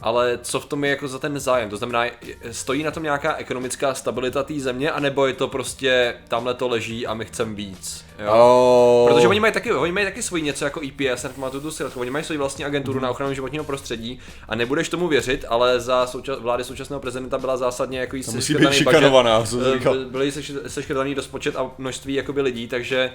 ale 0.01 0.39
co 0.41 0.59
v 0.59 0.65
tom 0.65 0.83
je 0.83 0.89
jako 0.89 1.07
za 1.07 1.19
ten 1.19 1.39
zájem? 1.39 1.69
To 1.69 1.77
znamená, 1.77 2.05
stojí 2.51 2.83
na 2.83 2.91
tom 2.91 3.03
nějaká 3.03 3.35
ekonomická 3.35 3.93
stabilita 3.93 4.43
té 4.43 4.59
země, 4.59 4.91
anebo 4.91 5.27
je 5.27 5.33
to 5.33 5.47
prostě 5.47 6.15
tamhle 6.27 6.53
to 6.53 6.67
leží 6.67 7.07
a 7.07 7.13
my 7.13 7.25
chceme 7.25 7.55
víc? 7.55 8.05
Jo? 8.19 8.31
Oh. 8.33 9.13
Protože 9.13 9.27
oni 9.27 9.39
mají 9.39 9.53
taky, 9.53 9.73
oni 9.73 9.91
mají 9.91 10.05
taky 10.05 10.23
svoji 10.23 10.43
něco 10.43 10.65
jako 10.65 10.81
EPS, 10.81 11.23
nepamatuju 11.23 11.63
tu 11.63 11.71
silku, 11.71 11.99
oni 11.99 12.11
mají 12.11 12.25
svoji 12.25 12.37
vlastní 12.37 12.65
agenturu 12.65 12.99
mm. 12.99 13.03
na 13.03 13.09
ochranu 13.09 13.33
životního 13.33 13.63
prostředí 13.63 14.19
a 14.49 14.55
nebudeš 14.55 14.89
tomu 14.89 15.07
věřit, 15.07 15.45
ale 15.47 15.79
za 15.79 16.05
souča- 16.05 16.39
vlády 16.39 16.63
současného 16.63 16.99
prezidenta 16.99 17.37
byla 17.37 17.57
zásadně 17.57 17.99
jako 17.99 18.15
jí 18.15 18.23
musí 18.33 18.55
být 18.55 18.73
šikanovaná, 18.73 19.43
eh, 19.85 20.05
byly 20.09 20.31
seškrtaný 20.67 21.13
rozpočet 21.13 21.55
a 21.55 21.71
množství 21.77 22.13
jakoby 22.13 22.41
lidí, 22.41 22.67
takže 22.67 23.11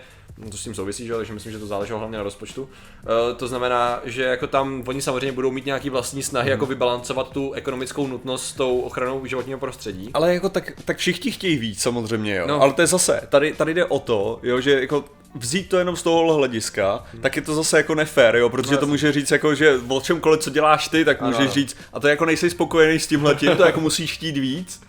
to 0.51 0.57
s 0.57 0.65
tím 0.65 0.75
souvisí, 0.75 1.07
že, 1.07 1.15
takže 1.15 1.33
myslím, 1.33 1.53
že 1.53 1.59
to 1.59 1.67
záleželo 1.67 1.99
hlavně 1.99 2.17
na 2.17 2.23
rozpočtu. 2.23 2.63
Uh, 2.63 2.69
to 3.37 3.49
znamená, 3.49 4.01
že 4.05 4.23
jako 4.23 4.47
tam 4.47 4.83
oni 4.87 5.03
samozřejmě 5.03 5.33
budou 5.33 5.51
mít 5.51 5.67
nějaký 5.67 5.91
vlastní 5.91 6.23
snahy, 6.23 6.47
mm. 6.47 6.51
jako 6.51 6.67
vybalancovat 6.67 7.29
tu 7.29 7.53
ekonomickou 7.53 8.07
nutnost 8.07 8.47
s 8.47 8.53
tou 8.53 8.81
ochranou 8.81 9.27
životního 9.27 9.59
prostředí. 9.59 10.11
Ale 10.15 10.35
jako 10.35 10.49
tak, 10.49 10.73
tak 10.85 10.97
všichni 10.97 11.33
chtějí 11.33 11.57
víc 11.57 11.83
samozřejmě, 11.83 12.35
jo. 12.35 12.47
No. 12.47 12.63
Ale 12.63 12.73
to 12.73 12.81
je 12.81 12.87
zase, 12.87 13.21
tady, 13.29 13.53
tady 13.53 13.75
jde 13.75 13.85
o 13.85 13.99
to, 13.99 14.41
jo, 14.43 14.61
že 14.61 14.87
vzít 15.35 15.69
to 15.69 15.79
jenom 15.79 15.97
z 15.97 16.03
tohohle 16.03 16.35
hlediska, 16.35 17.05
hmm. 17.13 17.23
tak 17.23 17.37
je 17.37 17.43
to 17.43 17.55
zase 17.55 17.77
jako 17.77 17.95
nefér, 17.95 18.37
jo, 18.37 18.49
protože 18.49 18.75
no, 18.75 18.79
to 18.79 18.87
může 18.87 19.13
říct 19.13 19.31
jako, 19.31 19.55
že 19.55 19.81
o 19.89 20.01
čemkoliv, 20.01 20.41
co 20.41 20.51
děláš 20.51 20.89
ty, 20.89 21.05
tak 21.05 21.21
můžeš 21.21 21.41
ano. 21.41 21.51
říct, 21.51 21.77
a 21.93 22.01
to 22.01 22.09
jako 22.09 22.25
nejsi 22.25 22.51
spokojený 22.51 22.99
s 22.99 23.07
tím 23.07 23.29
tím, 23.37 23.57
to 23.57 23.63
jako 23.63 23.81
musíš 23.81 24.13
chtít 24.13 24.37
víc. 24.37 24.81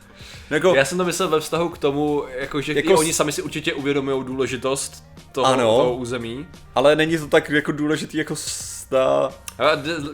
Jako, 0.50 0.76
Já 0.76 0.86
jsem 0.86 0.98
to 0.98 1.06
myslel 1.06 1.30
ve 1.30 1.40
vztahu 1.40 1.70
k 1.70 1.78
tomu, 1.78 2.24
jako, 2.38 2.62
že 2.62 2.74
jako, 2.74 2.92
i 2.92 2.96
oni 2.96 3.14
sami 3.14 3.32
si 3.32 3.42
určitě 3.42 3.74
uvědomují 3.74 4.24
důležitost 4.26 5.04
toho, 5.32 5.48
ano, 5.48 5.78
toho 5.78 5.96
území. 5.96 6.48
Ale 6.76 6.96
není 6.96 7.18
to 7.18 7.28
tak 7.28 7.50
jako 7.50 7.72
důležitý 7.72 8.18
jako 8.18 8.36
ta 8.90 9.32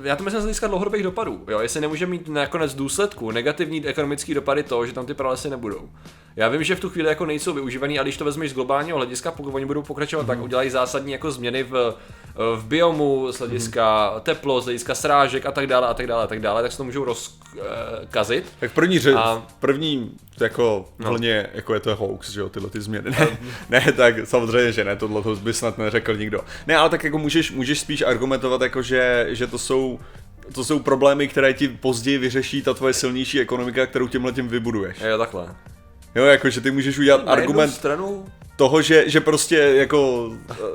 Já 0.04 0.16
to 0.16 0.24
myslím 0.24 0.42
z 0.42 0.44
hlediska 0.44 0.68
dlouhodobých 0.68 1.04
dopadů. 1.04 1.44
Jo? 1.48 1.60
Jestli 1.60 1.82
nemůže 1.82 2.06
mít 2.06 2.27
nakonec 2.27 2.74
důsledku 2.74 3.32
negativní 3.32 3.86
ekonomický 3.86 4.34
dopady 4.34 4.63
to, 4.63 4.86
že 4.86 4.94
tam 4.94 5.06
ty 5.06 5.13
pralesy 5.13 5.50
nebudou. 5.50 5.89
Já 6.36 6.50
vím, 6.50 6.63
že 6.63 6.75
v 6.75 6.80
tu 6.80 6.89
chvíli 6.89 7.10
jako 7.10 7.25
nejsou 7.25 7.54
využívaný, 7.54 8.00
ale 8.00 8.06
když 8.06 8.18
to 8.18 8.25
vezmeš 8.25 8.51
z 8.51 8.54
globálního 8.54 8.98
hlediska, 8.98 9.32
pokud 9.32 9.56
oni 9.56 9.66
budou 9.66 9.82
pokračovat, 9.82 10.22
mm. 10.22 10.27
tak 10.27 10.38
mhm. 10.38 10.46
udělají 10.46 10.70
zásadní 10.70 11.12
jako 11.12 11.32
změny 11.32 11.63
v, 11.63 11.94
v 12.56 12.66
biomu, 12.66 13.32
z 13.32 13.39
hlediska 13.39 14.12
mm. 14.16 14.22
teplo, 14.22 14.62
z 14.62 14.63
hlediska 14.63 14.96
srážek 14.96 15.46
a 15.46 15.51
tak 15.51 15.68
dále 15.68 15.88
a 15.88 15.94
tak 15.94 16.08
dále 16.08 16.24
a 16.24 16.27
tak 16.27 16.39
dále, 16.39 16.62
tak 16.62 16.72
se 16.72 16.77
to 16.77 16.84
můžou 16.84 17.06
rozkazit. 17.06 18.46
Tak 18.60 18.72
v 18.72 18.74
první, 18.74 19.00
ře- 19.00 19.18
a... 19.18 19.44
v 19.48 19.54
první 19.54 20.12
jako 20.39 20.86
no. 21.00 21.10
vlně, 21.10 21.50
jako 21.54 21.74
je 21.74 21.80
to 21.80 21.96
hoax, 21.96 22.30
že 22.30 22.39
jo, 22.39 22.50
tyhle 22.50 22.70
ty 22.70 22.82
změny. 22.82 23.12
Ne, 23.12 23.27
ne, 23.70 23.92
tak 23.92 24.16
samozřejmě, 24.24 24.72
že 24.72 24.84
ne, 24.84 24.96
tohle 24.96 25.24
to 25.24 25.36
by 25.36 25.54
snad 25.54 25.77
neřekl 25.77 26.16
nikdo. 26.16 26.42
Ne, 26.68 26.75
ale 26.75 26.89
tak 26.89 27.04
jako 27.04 27.18
můžeš, 27.18 27.51
můžeš 27.51 27.80
spíš 27.80 28.01
argumentovat 28.01 28.62
jako, 28.62 28.82
že, 28.82 29.27
že 29.38 29.48
to 29.48 29.58
jsou 29.58 30.00
to 30.53 30.63
jsou 30.63 30.79
problémy, 30.79 31.27
které 31.27 31.53
ti 31.53 31.67
později 31.67 32.17
vyřeší 32.17 32.62
ta 32.62 32.74
tvoje 32.74 32.94
silnější 32.94 33.39
ekonomika, 33.39 33.86
kterou 33.86 34.08
tímhle 34.08 34.32
tím 34.32 34.48
vybuduješ. 34.48 34.98
Jo, 35.01 35.17
takhle. 35.17 35.56
Jo, 36.15 36.25
jako, 36.25 36.50
že 36.50 36.62
ty 36.62 36.72
můžeš 36.72 36.98
udělat 36.98 37.25
Na 37.25 37.32
argument... 37.32 37.70
stranu 37.72 38.25
toho, 38.58 38.82
že, 38.82 39.04
že 39.10 39.22
prostě 39.22 39.56
jako 39.56 40.32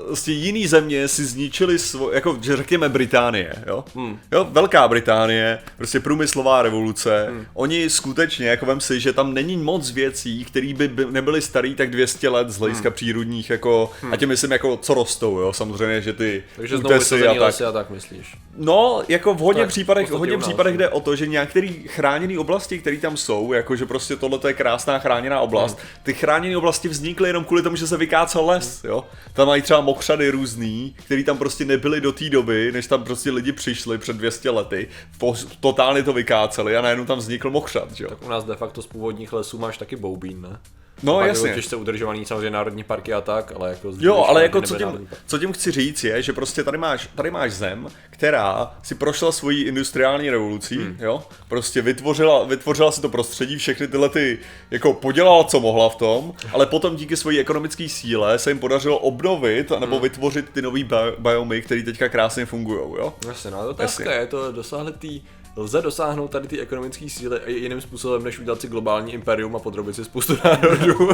prostě 0.06 0.32
jiný 0.32 0.66
země 0.66 1.08
si 1.08 1.24
zničili 1.24 1.78
svo, 1.78 2.10
jako 2.12 2.38
že 2.40 2.56
řekněme 2.56 2.88
Británie, 2.88 3.54
jo? 3.66 3.84
Hmm. 3.94 4.18
jo? 4.32 4.46
Velká 4.50 4.88
Británie, 4.88 5.58
prostě 5.76 6.00
průmyslová 6.00 6.62
revoluce, 6.62 7.26
hmm. 7.30 7.46
oni 7.54 7.90
skutečně, 7.90 8.48
jako 8.48 8.66
vem 8.66 8.80
si, 8.80 9.00
že 9.00 9.12
tam 9.12 9.34
není 9.34 9.56
moc 9.56 9.90
věcí, 9.90 10.44
které 10.44 10.74
by, 10.74 10.88
by 10.88 11.06
nebyly 11.10 11.42
starý 11.42 11.74
tak 11.74 11.90
200 11.90 12.28
let 12.28 12.50
z 12.50 12.58
hlediska 12.58 12.88
hmm. 12.88 12.94
přírodních, 12.94 13.50
jako, 13.50 13.90
hmm. 14.02 14.12
a 14.12 14.16
tím 14.16 14.28
myslím 14.28 14.52
jako 14.52 14.76
co 14.76 14.94
rostou, 14.94 15.38
jo, 15.38 15.52
samozřejmě, 15.52 16.00
že 16.00 16.12
ty 16.12 16.42
Takže 16.56 16.78
znovu 16.78 16.94
a 17.28 17.50
tak. 17.50 17.60
a 17.60 17.72
tak 17.72 17.90
myslíš? 17.90 18.36
No, 18.56 19.02
jako 19.08 19.34
v 19.34 19.38
hodně 19.38 19.62
tak, 19.62 19.68
případech, 19.68 20.10
v 20.10 20.18
hodně 20.18 20.38
případech 20.38 20.76
jde 20.78 20.88
o 20.88 21.00
to, 21.00 21.16
že 21.16 21.26
některé 21.26 21.68
chráněné 21.86 22.38
oblasti, 22.38 22.78
které 22.78 22.96
tam 22.96 23.16
jsou, 23.16 23.52
jako 23.52 23.76
že 23.76 23.86
prostě 23.86 24.16
tohle 24.16 24.38
je 24.46 24.52
krásná 24.52 24.98
chráněná 24.98 25.40
oblast, 25.40 25.78
hmm. 25.78 25.88
ty 26.02 26.14
chráněné 26.14 26.56
oblasti 26.56 26.88
vznikly 26.88 27.28
jenom 27.28 27.44
kvůli 27.44 27.62
tomu, 27.62 27.71
tomu, 27.72 27.76
že 27.76 27.86
se 27.86 27.96
vykácel 27.96 28.46
les, 28.46 28.84
jo. 28.84 29.04
Tam 29.32 29.48
mají 29.48 29.62
třeba 29.62 29.80
mokřady 29.80 30.30
různý, 30.30 30.94
který 31.04 31.24
tam 31.24 31.38
prostě 31.38 31.64
nebyly 31.64 32.00
do 32.00 32.12
té 32.12 32.30
doby, 32.30 32.72
než 32.72 32.86
tam 32.86 33.04
prostě 33.04 33.30
lidi 33.30 33.52
přišli 33.52 33.98
před 33.98 34.16
200 34.16 34.50
lety, 34.50 34.88
po, 35.18 35.34
totálně 35.60 36.02
to 36.02 36.12
vykáceli 36.12 36.76
a 36.76 36.82
najednou 36.82 37.04
tam 37.04 37.18
vznikl 37.18 37.50
mokřad, 37.50 38.00
jo. 38.00 38.08
Tak 38.08 38.22
u 38.22 38.28
nás 38.28 38.44
de 38.44 38.56
facto 38.56 38.82
z 38.82 38.86
původních 38.86 39.32
lesů 39.32 39.58
máš 39.58 39.78
taky 39.78 39.96
boubín, 39.96 40.40
ne? 40.40 40.58
No 41.02 41.18
Pak 41.18 41.26
jasně. 41.26 41.54
Těžce 41.54 41.76
udržovaný 41.76 42.24
samozřejmě 42.24 42.50
národní 42.50 42.84
parky 42.84 43.12
a 43.12 43.20
tak, 43.20 43.52
ale 43.56 43.70
jako... 43.70 43.92
Jo, 43.98 44.24
ale 44.28 44.42
jako 44.42 44.62
co 44.62 44.76
tím, 44.76 45.08
co 45.26 45.38
tím 45.38 45.52
chci 45.52 45.70
říct 45.70 46.04
je, 46.04 46.22
že 46.22 46.32
prostě 46.32 46.64
tady 46.64 46.78
máš, 46.78 47.08
tady 47.14 47.30
máš 47.30 47.52
zem, 47.52 47.88
která 48.10 48.74
si 48.82 48.94
prošla 48.94 49.32
svojí 49.32 49.62
industriální 49.62 50.30
revolucí, 50.30 50.76
hmm. 50.76 50.96
jo, 51.00 51.22
prostě 51.48 51.82
vytvořila, 51.82 52.44
vytvořila 52.44 52.92
si 52.92 53.00
to 53.00 53.08
prostředí, 53.08 53.56
všechny 53.56 53.88
tyhle 53.88 54.08
ty, 54.08 54.38
jako 54.70 54.92
podělala, 54.92 55.44
co 55.44 55.60
mohla 55.60 55.88
v 55.88 55.96
tom, 55.96 56.34
ale 56.52 56.66
potom 56.66 56.96
díky 56.96 57.16
své 57.16 57.38
ekonomické 57.38 57.88
síle 57.88 58.38
se 58.38 58.50
jim 58.50 58.58
podařilo 58.58 58.98
obnovit, 58.98 59.70
nebo 59.70 59.94
hmm. 59.96 60.02
vytvořit 60.02 60.50
ty 60.50 60.62
nové 60.62 60.80
biomy, 61.18 61.62
které 61.62 61.82
teďka 61.82 62.08
krásně 62.08 62.46
fungují, 62.46 62.80
jo. 62.98 63.14
Jasně, 63.26 63.50
no 63.50 63.68
otázka 63.68 64.12
je, 64.12 64.26
to 64.26 64.52
dosáhli 64.52 64.92
tý 64.92 65.20
lze 65.56 65.82
dosáhnout 65.82 66.28
tady 66.28 66.48
ty 66.48 66.60
ekonomické 66.60 67.08
síly 67.08 67.40
jiným 67.46 67.80
způsobem, 67.80 68.24
než 68.24 68.38
udělat 68.38 68.60
si 68.60 68.68
globální 68.68 69.12
imperium 69.12 69.56
a 69.56 69.58
podrobit 69.58 69.96
si 69.96 70.04
spoustu 70.04 70.36
národů. 70.44 71.10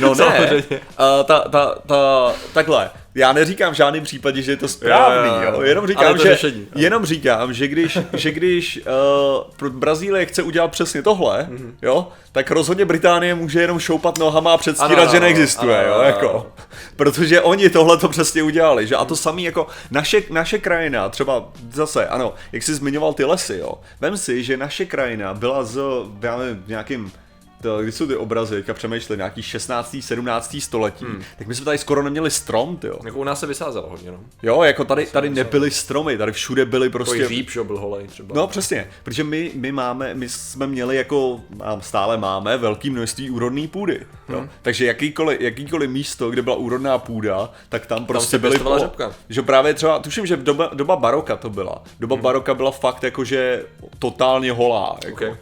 no 0.00 0.14
ne, 0.14 0.62
uh, 0.70 0.78
ta, 1.24 1.40
ta, 1.40 1.74
ta, 1.86 2.32
takhle, 2.54 2.90
já 3.14 3.32
neříkám 3.32 3.72
v 3.72 3.76
žádném 3.76 4.04
případě, 4.04 4.42
že 4.42 4.52
je 4.52 4.56
to 4.56 4.68
správný, 4.68 5.28
jo, 5.28 5.42
jo, 5.42 5.52
jo. 5.52 5.62
jenom 5.62 5.86
říkám, 5.86 6.18
že, 6.18 6.22
řešení, 6.22 6.68
jenom 6.74 7.04
říkám, 7.04 7.52
že 7.52 7.68
když, 7.68 7.98
že 8.12 8.32
když 8.32 8.80
uh, 9.60 9.68
Brazílie 9.68 10.26
chce 10.26 10.42
udělat 10.42 10.70
přesně 10.70 11.02
tohle, 11.02 11.48
mm-hmm. 11.50 11.72
jo, 11.82 12.08
tak 12.32 12.50
rozhodně 12.50 12.84
Británie 12.84 13.34
může 13.34 13.60
jenom 13.60 13.78
šoupat 13.78 14.18
nohama 14.18 14.52
a 14.52 14.56
předstírat, 14.56 14.98
ano, 14.98 15.10
že 15.12 15.20
neexistuje, 15.20 15.78
ano, 15.78 15.88
jo, 15.88 15.94
ano, 15.94 16.02
jako, 16.02 16.30
ano. 16.30 16.46
protože 16.96 17.40
oni 17.40 17.70
tohle 17.70 17.98
to 17.98 18.08
přesně 18.08 18.42
udělali, 18.42 18.86
že 18.86 18.96
a 18.96 19.04
to 19.04 19.16
samé 19.16 19.42
jako 19.42 19.66
naše, 19.90 20.22
naše 20.30 20.58
krajina, 20.58 21.08
třeba 21.08 21.52
zase, 21.72 22.06
ano, 22.06 22.34
jak 22.52 22.62
jsi 22.62 22.74
zmiňoval 22.74 23.12
ty 23.12 23.24
lesy, 23.24 23.56
jo, 23.58 23.74
vem 24.00 24.16
si, 24.16 24.42
že 24.42 24.56
naše 24.56 24.84
krajina 24.84 25.34
byla 25.34 25.64
z, 25.64 25.80
já 26.20 26.36
nevím, 26.38 26.64
nějakým 26.66 27.12
to, 27.64 27.82
když 27.82 27.94
jsou 27.94 28.06
ty 28.06 28.16
obrazy, 28.16 28.54
teďka 28.54 28.74
přemýšleli, 28.74 29.16
nějaký 29.16 29.42
16. 29.42 29.96
17. 30.00 30.56
století, 30.60 31.04
hmm. 31.04 31.22
tak 31.38 31.46
my 31.46 31.54
jsme 31.54 31.64
tady 31.64 31.78
skoro 31.78 32.02
neměli 32.02 32.30
strom, 32.30 32.78
jo. 32.82 32.98
Jako 33.04 33.18
u 33.18 33.24
nás 33.24 33.40
se 33.40 33.46
vysázelo 33.46 33.88
hodně, 33.88 34.10
no. 34.10 34.20
Jo, 34.42 34.62
jako 34.62 34.84
tady, 34.84 35.06
tady 35.06 35.30
nebyly 35.30 35.70
stromy, 35.70 36.18
tady 36.18 36.32
všude 36.32 36.64
byly 36.64 36.90
prostě... 36.90 37.18
Takový 37.18 37.36
říp, 37.36 37.50
že 37.50 37.64
byl 37.64 37.78
holej 37.78 38.06
třeba. 38.06 38.34
No 38.34 38.46
přesně, 38.46 38.90
protože 39.02 39.24
my, 39.24 39.50
my 39.54 39.72
máme, 39.72 40.14
my 40.14 40.28
jsme 40.28 40.66
měli 40.66 40.96
jako, 40.96 41.40
stále 41.80 42.18
máme, 42.18 42.56
velké 42.56 42.90
množství 42.90 43.30
úrodné 43.30 43.68
půdy, 43.68 44.06
jo. 44.28 44.38
Hmm. 44.38 44.48
Takže 44.62 44.86
jakýkoliv, 44.86 45.40
jakýkoliv 45.40 45.90
místo, 45.90 46.30
kde 46.30 46.42
byla 46.42 46.56
úrodná 46.56 46.98
půda, 46.98 47.50
tak 47.68 47.86
tam 47.86 48.06
prostě 48.06 48.38
tam 48.38 48.40
byly... 48.40 48.58
Po, 48.58 48.78
řepka. 48.78 49.12
Že 49.28 49.42
právě 49.42 49.74
třeba, 49.74 49.98
tuším, 49.98 50.26
že 50.26 50.36
doba, 50.36 50.70
doba 50.74 50.96
baroka 50.96 51.36
to 51.36 51.50
byla. 51.50 51.82
Doba 52.00 52.14
hmm. 52.14 52.22
baroka 52.22 52.54
byla 52.54 52.70
fakt 52.70 53.02
jakože 53.02 53.64
totálně 53.98 54.52
holá. 54.52 54.98
Jako. 55.04 55.14
Okay. 55.14 55.36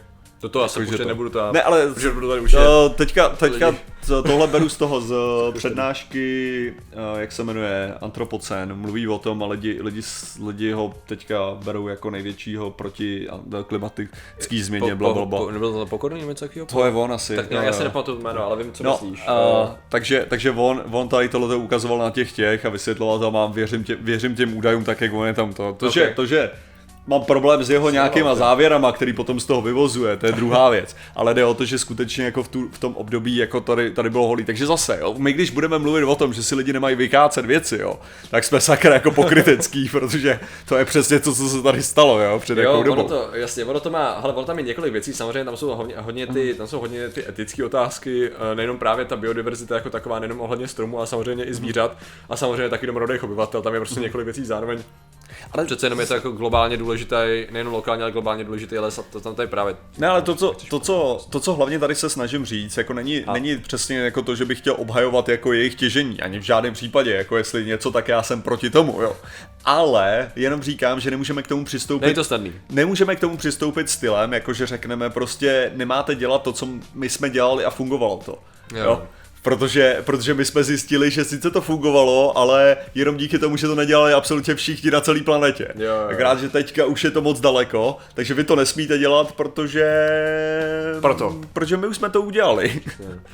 To 0.49 0.63
asi 0.63 0.79
určitě 0.79 0.97
to... 0.97 1.07
nebudu 1.07 1.29
tam, 1.29 1.53
ne, 1.53 1.61
ale 1.61 1.87
protože 1.93 2.11
budu 2.11 2.29
tady 2.29 2.41
už 2.41 2.51
to, 2.51 2.89
teďka, 2.89 3.29
teďka 3.29 3.75
tohle 4.07 4.47
beru 4.47 4.69
z 4.69 4.77
toho, 4.77 5.01
z 5.01 5.13
přednášky, 5.57 6.73
eh, 6.91 7.21
jak 7.21 7.31
se 7.31 7.43
jmenuje, 7.43 7.93
Antropocen, 8.01 8.75
mluví 8.75 9.07
o 9.07 9.17
tom 9.17 9.43
a 9.43 9.47
lidi, 9.47 9.79
lidi, 9.81 10.01
lidi 10.45 10.71
ho 10.71 10.93
teďka 11.05 11.57
berou 11.63 11.87
jako 11.87 12.09
největšího 12.09 12.71
proti 12.71 13.27
klimatický 13.67 14.63
změně, 14.63 14.95
bla, 14.95 15.13
bla, 15.13 15.25
bla. 15.25 15.51
Nebyl 15.51 15.73
to 15.73 15.85
pokorný 15.85 16.19
nebo 16.19 16.31
něco 16.31 16.45
takového? 16.45 16.65
To 16.65 16.85
je 16.85 16.91
on 16.91 17.13
asi. 17.13 17.35
Tak 17.35 17.51
ne, 17.51 17.65
já 17.65 17.73
si 17.73 17.83
nepamatuju 17.83 18.21
jméno, 18.21 18.45
ale 18.45 18.63
vím, 18.63 18.73
co 18.73 18.83
no, 18.83 18.91
myslíš. 18.91 19.27
Uh, 19.27 19.69
takže, 19.89 20.25
takže 20.29 20.51
on, 20.51 20.83
on 20.91 21.09
tady 21.09 21.29
tohle 21.29 21.55
ukazoval 21.55 21.97
na 21.97 22.09
těch 22.09 22.31
těch 22.31 22.65
a 22.65 22.69
vysvětloval 22.69 23.19
to, 23.19 23.31
mám, 23.31 23.51
věřím, 23.51 23.83
tě, 23.83 23.95
věřím 23.95 24.35
těm 24.35 24.57
údajům 24.57 24.83
tak, 24.83 25.01
jak 25.01 25.13
on 25.13 25.27
je 25.27 25.33
tam 25.33 25.53
to. 25.53 25.73
To, 25.73 25.87
okay. 25.87 25.91
že, 25.91 26.13
to, 26.15 26.25
že 26.25 26.51
mám 27.07 27.23
problém 27.23 27.63
s 27.63 27.69
jeho 27.69 27.89
nějakýma 27.89 28.35
závěrama, 28.35 28.91
který 28.91 29.13
potom 29.13 29.39
z 29.39 29.45
toho 29.45 29.61
vyvozuje, 29.61 30.17
to 30.17 30.25
je 30.25 30.31
druhá 30.31 30.69
věc. 30.69 30.95
Ale 31.15 31.33
jde 31.33 31.45
o 31.45 31.53
to, 31.53 31.65
že 31.65 31.79
skutečně 31.79 32.25
jako 32.25 32.43
v, 32.43 32.47
tu, 32.47 32.69
v 32.71 32.79
tom 32.79 32.95
období 32.95 33.35
jako 33.35 33.61
tady, 33.61 33.91
tady 33.91 34.09
bylo 34.09 34.27
holý. 34.27 34.45
Takže 34.45 34.65
zase, 34.65 34.97
jo, 35.01 35.15
my 35.17 35.33
když 35.33 35.49
budeme 35.49 35.79
mluvit 35.79 36.03
o 36.03 36.15
tom, 36.15 36.33
že 36.33 36.43
si 36.43 36.55
lidi 36.55 36.73
nemají 36.73 36.95
vykácet 36.95 37.45
věci, 37.45 37.77
jo, 37.81 37.99
tak 38.29 38.43
jsme 38.43 38.61
sakra 38.61 38.93
jako 38.93 39.11
pokrytecký, 39.11 39.89
protože 39.91 40.39
to 40.65 40.77
je 40.77 40.85
přesně 40.85 41.19
to, 41.19 41.33
co 41.33 41.49
se 41.49 41.61
tady 41.61 41.83
stalo, 41.83 42.19
jo, 42.19 42.39
před 42.39 42.57
jo, 42.57 42.71
jakou 42.71 42.83
dobou. 42.83 43.01
Ono 43.01 43.09
to, 43.09 43.29
jasně, 43.33 43.65
ono 43.65 43.79
to 43.79 43.89
má, 43.89 44.07
ale 44.09 44.33
ono 44.33 44.45
tam 44.45 44.57
je 44.57 44.65
několik 44.65 44.93
věcí, 44.93 45.13
samozřejmě 45.13 45.45
tam 45.45 45.57
jsou 45.57 45.75
hodně, 45.75 45.95
hodně 45.97 46.27
ty, 46.27 46.53
tam 46.53 46.67
jsou 46.67 46.79
hodně 46.79 47.09
ty 47.09 47.29
etické 47.29 47.65
otázky, 47.65 48.29
eh, 48.51 48.55
nejenom 48.55 48.77
právě 48.77 49.05
ta 49.05 49.15
biodiverzita 49.15 49.75
jako 49.75 49.89
taková, 49.89 50.19
nejenom 50.19 50.41
ohledně 50.41 50.67
stromu, 50.67 50.97
ale 50.97 51.07
samozřejmě 51.07 51.43
i 51.43 51.53
zvířat 51.53 51.97
a 52.29 52.35
samozřejmě 52.35 52.69
taky 52.69 52.87
domorodých 52.87 53.23
obyvatel, 53.23 53.61
tam 53.61 53.73
je 53.73 53.79
prostě 53.79 53.99
několik 53.99 54.25
věcí 54.25 54.45
zároveň 54.45 54.83
ale 55.51 55.65
přece 55.65 55.85
jenom 55.85 55.99
je 55.99 56.05
to 56.05 56.13
jako 56.13 56.31
globálně 56.31 56.77
důležitý, 56.77 57.15
nejen 57.51 57.67
lokálně, 57.67 58.03
ale 58.03 58.11
globálně 58.11 58.43
důležitý 58.43 58.77
les 58.77 58.99
a 58.99 59.03
to 59.11 59.19
tam 59.19 59.35
tady 59.35 59.47
právě. 59.47 59.75
Ne, 59.97 60.07
ale 60.07 60.21
to 60.21 60.35
co, 60.35 60.55
to, 60.69 60.79
co, 60.79 61.25
to, 61.29 61.39
co 61.39 61.53
hlavně 61.53 61.79
tady 61.79 61.95
se 61.95 62.09
snažím 62.09 62.45
říct, 62.45 62.77
jako 62.77 62.93
není, 62.93 63.23
a. 63.23 63.33
není 63.33 63.57
přesně 63.57 63.97
jako 63.97 64.21
to, 64.21 64.35
že 64.35 64.45
bych 64.45 64.57
chtěl 64.57 64.75
obhajovat 64.77 65.29
jako 65.29 65.53
jejich 65.53 65.75
těžení, 65.75 66.21
ani 66.21 66.39
v 66.39 66.43
žádném 66.43 66.73
případě, 66.73 67.13
jako 67.13 67.37
jestli 67.37 67.65
něco, 67.65 67.91
tak 67.91 68.07
já 68.07 68.23
jsem 68.23 68.41
proti 68.41 68.69
tomu, 68.69 69.01
jo. 69.01 69.15
Ale 69.65 70.31
jenom 70.35 70.61
říkám, 70.61 70.99
že 70.99 71.11
nemůžeme 71.11 71.43
k 71.43 71.47
tomu 71.47 71.65
přistoupit. 71.65 72.05
Není 72.05 72.15
to 72.15 72.23
snadný. 72.23 72.53
Nemůžeme 72.69 73.15
k 73.15 73.19
tomu 73.19 73.37
přistoupit 73.37 73.89
stylem, 73.89 74.33
jako 74.33 74.53
že 74.53 74.65
řekneme 74.65 75.09
prostě 75.09 75.71
nemáte 75.75 76.15
dělat 76.15 76.43
to, 76.43 76.53
co 76.53 76.67
my 76.93 77.09
jsme 77.09 77.29
dělali 77.29 77.65
a 77.65 77.69
fungovalo 77.69 78.17
to. 78.25 78.39
Jo. 78.75 78.83
jo? 78.83 79.07
Protože, 79.43 79.97
protože 80.05 80.33
my 80.33 80.45
jsme 80.45 80.63
zjistili, 80.63 81.11
že 81.11 81.25
sice 81.25 81.51
to 81.51 81.61
fungovalo, 81.61 82.37
ale 82.37 82.77
jenom 82.95 83.17
díky 83.17 83.39
tomu, 83.39 83.57
že 83.57 83.67
to 83.67 83.75
nedělali 83.75 84.13
absolutně 84.13 84.55
všichni 84.55 84.91
na 84.91 85.01
celé 85.01 85.21
planetě. 85.21 85.67
Jo, 85.75 85.85
jo. 85.85 86.07
Tak 86.07 86.19
rád, 86.19 86.39
že 86.39 86.49
teďka 86.49 86.85
už 86.85 87.03
je 87.03 87.11
to 87.11 87.21
moc 87.21 87.39
daleko, 87.39 87.97
takže 88.13 88.33
vy 88.33 88.43
to 88.43 88.55
nesmíte 88.55 88.97
dělat, 88.97 89.31
protože... 89.31 89.85
Proto. 91.01 91.41
Protože 91.53 91.77
my 91.77 91.87
už 91.87 91.95
jsme 91.97 92.09
to 92.09 92.21
udělali. 92.21 92.81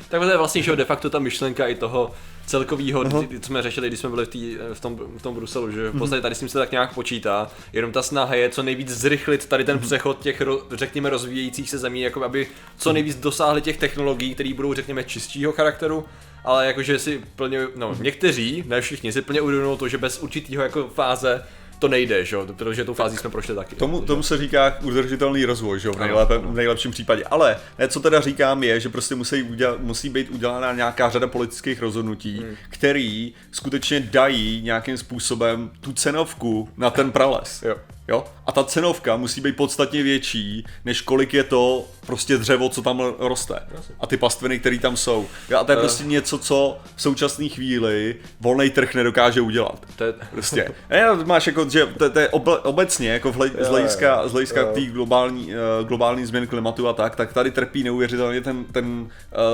tak 0.10 0.22
to 0.22 0.30
je 0.30 0.38
vlastně 0.38 0.64
že 0.64 0.76
de 0.76 0.86
facto 0.86 1.10
ta 1.10 1.20
myšlenka 1.20 1.68
i 1.68 1.76
toho 1.76 2.12
celkovýho, 2.50 3.04
uh-huh. 3.04 3.40
co 3.40 3.46
jsme 3.46 3.62
řešili, 3.62 3.88
když 3.88 4.00
jsme 4.00 4.10
byli 4.10 4.26
v, 4.26 4.30
tý, 4.30 4.58
v, 4.74 4.80
tom, 4.80 5.00
v 5.18 5.22
tom 5.22 5.36
Bruselu, 5.36 5.72
že 5.72 5.90
v 5.90 5.90
mhm. 5.90 6.00
podstatě 6.00 6.22
tady 6.22 6.36
s 6.36 6.40
tím 6.40 6.50
se 6.50 6.60
tak 6.60 6.72
nějak 6.72 6.94
počítá, 6.94 7.52
jenom 7.74 7.92
ta 7.92 8.02
snaha 8.02 8.36
je 8.36 8.50
co 8.50 8.64
nejvíc 8.64 8.90
zrychlit 8.90 9.46
tady 9.46 9.64
ten 9.64 9.76
mhm. 9.76 9.86
přechod 9.86 10.20
těch, 10.20 10.42
řekněme, 10.72 11.10
rozvíjejících 11.10 11.70
se 11.70 11.78
zemí, 11.78 12.02
jako 12.02 12.24
aby 12.24 12.48
co 12.78 12.94
nejvíc 12.94 13.16
dosáhli 13.16 13.62
těch 13.62 13.78
technologií, 13.78 14.34
které 14.34 14.54
budou, 14.54 14.74
řekněme, 14.74 15.04
čistšího 15.04 15.52
charakteru, 15.52 16.06
ale 16.44 16.68
jakože 16.68 17.00
si 17.00 17.22
plně, 17.36 17.68
no 17.76 17.96
někteří, 18.02 18.64
ne 18.68 18.82
všichni, 18.82 19.12
si 19.12 19.22
plně 19.22 19.42
uvědomují 19.42 19.78
to, 19.78 19.88
že 19.88 19.98
bez 19.98 20.20
určitého 20.20 20.64
jako 20.64 20.88
fáze 20.88 21.44
to 21.80 21.88
nejde, 21.88 22.26
že 22.26 22.36
jo, 22.36 22.48
protože 22.58 22.86
tou 22.86 22.94
fází 22.94 23.18
jsme 23.18 23.30
prošli 23.30 23.56
taky. 23.56 23.76
Tomu, 23.76 24.02
tomu 24.02 24.24
se 24.24 24.38
říká 24.38 24.78
udržitelný 24.84 25.46
rozvoj, 25.46 25.80
že 25.80 25.88
jo, 25.88 25.94
v, 25.94 26.00
nejlépe, 26.00 26.38
v 26.38 26.54
nejlepším 26.54 26.92
případě. 26.92 27.24
Ale 27.24 27.58
ne, 27.80 27.88
co 27.88 28.00
teda 28.00 28.22
říkám 28.22 28.64
je, 28.64 28.80
že 28.80 28.90
prostě 28.90 29.16
musí, 29.16 29.44
udělat, 29.44 29.80
musí 29.80 30.10
být 30.10 30.30
udělána 30.30 30.74
nějaká 30.74 31.10
řada 31.10 31.28
politických 31.28 31.82
rozhodnutí, 31.82 32.38
hmm. 32.38 32.56
který 32.70 33.34
skutečně 33.52 34.00
dají 34.00 34.62
nějakým 34.62 34.98
způsobem 34.98 35.72
tu 35.82 35.94
cenovku 35.94 36.70
na 36.78 36.90
ten 36.90 37.12
prales. 37.12 37.64
Jo. 37.64 37.76
Jo? 38.10 38.24
A 38.46 38.52
ta 38.52 38.64
cenovka 38.64 39.18
musí 39.18 39.42
být 39.42 39.56
podstatně 39.56 40.04
větší, 40.04 40.66
než 40.86 41.02
kolik 41.02 41.34
je 41.34 41.44
to 41.44 41.86
prostě 42.06 42.38
dřevo, 42.38 42.70
co 42.70 42.82
tam 42.82 43.02
roste. 43.20 43.60
A 44.00 44.08
ty 44.08 44.18
pastviny, 44.18 44.60
které 44.60 44.80
tam 44.80 44.98
jsou. 44.98 45.28
Jo? 45.50 45.58
A 45.58 45.64
to 45.64 45.72
je 45.72 45.76
uh. 45.76 45.82
prostě 45.82 46.04
něco, 46.04 46.38
co 46.38 46.78
v 46.96 47.02
současné 47.02 47.48
chvíli 47.48 48.16
volný 48.42 48.70
trh 48.70 48.96
nedokáže 48.96 49.42
udělat. 49.42 49.86
To 49.96 50.04
je... 50.04 50.14
Prostě. 50.32 50.72
Ne, 50.90 51.06
máš 51.26 51.48
jako, 51.48 51.70
že 51.70 51.86
to, 51.86 52.10
to 52.10 52.20
je 52.20 52.30
obecně, 52.64 53.10
jako 53.10 53.32
z 53.62 53.68
hlediska, 53.68 54.28
z 54.28 54.32
hlediska 54.32 54.66
té 54.74 54.82
globální, 54.82 55.46
uh, 55.46 55.88
globální 55.88 56.26
změny 56.26 56.48
klimatu 56.48 56.88
a 56.88 56.94
tak, 56.94 57.16
tak 57.16 57.34
tady 57.34 57.52
trpí 57.52 57.84
neuvěřitelně 57.84 58.42
ten, 58.42 58.66
ten, 58.66 58.86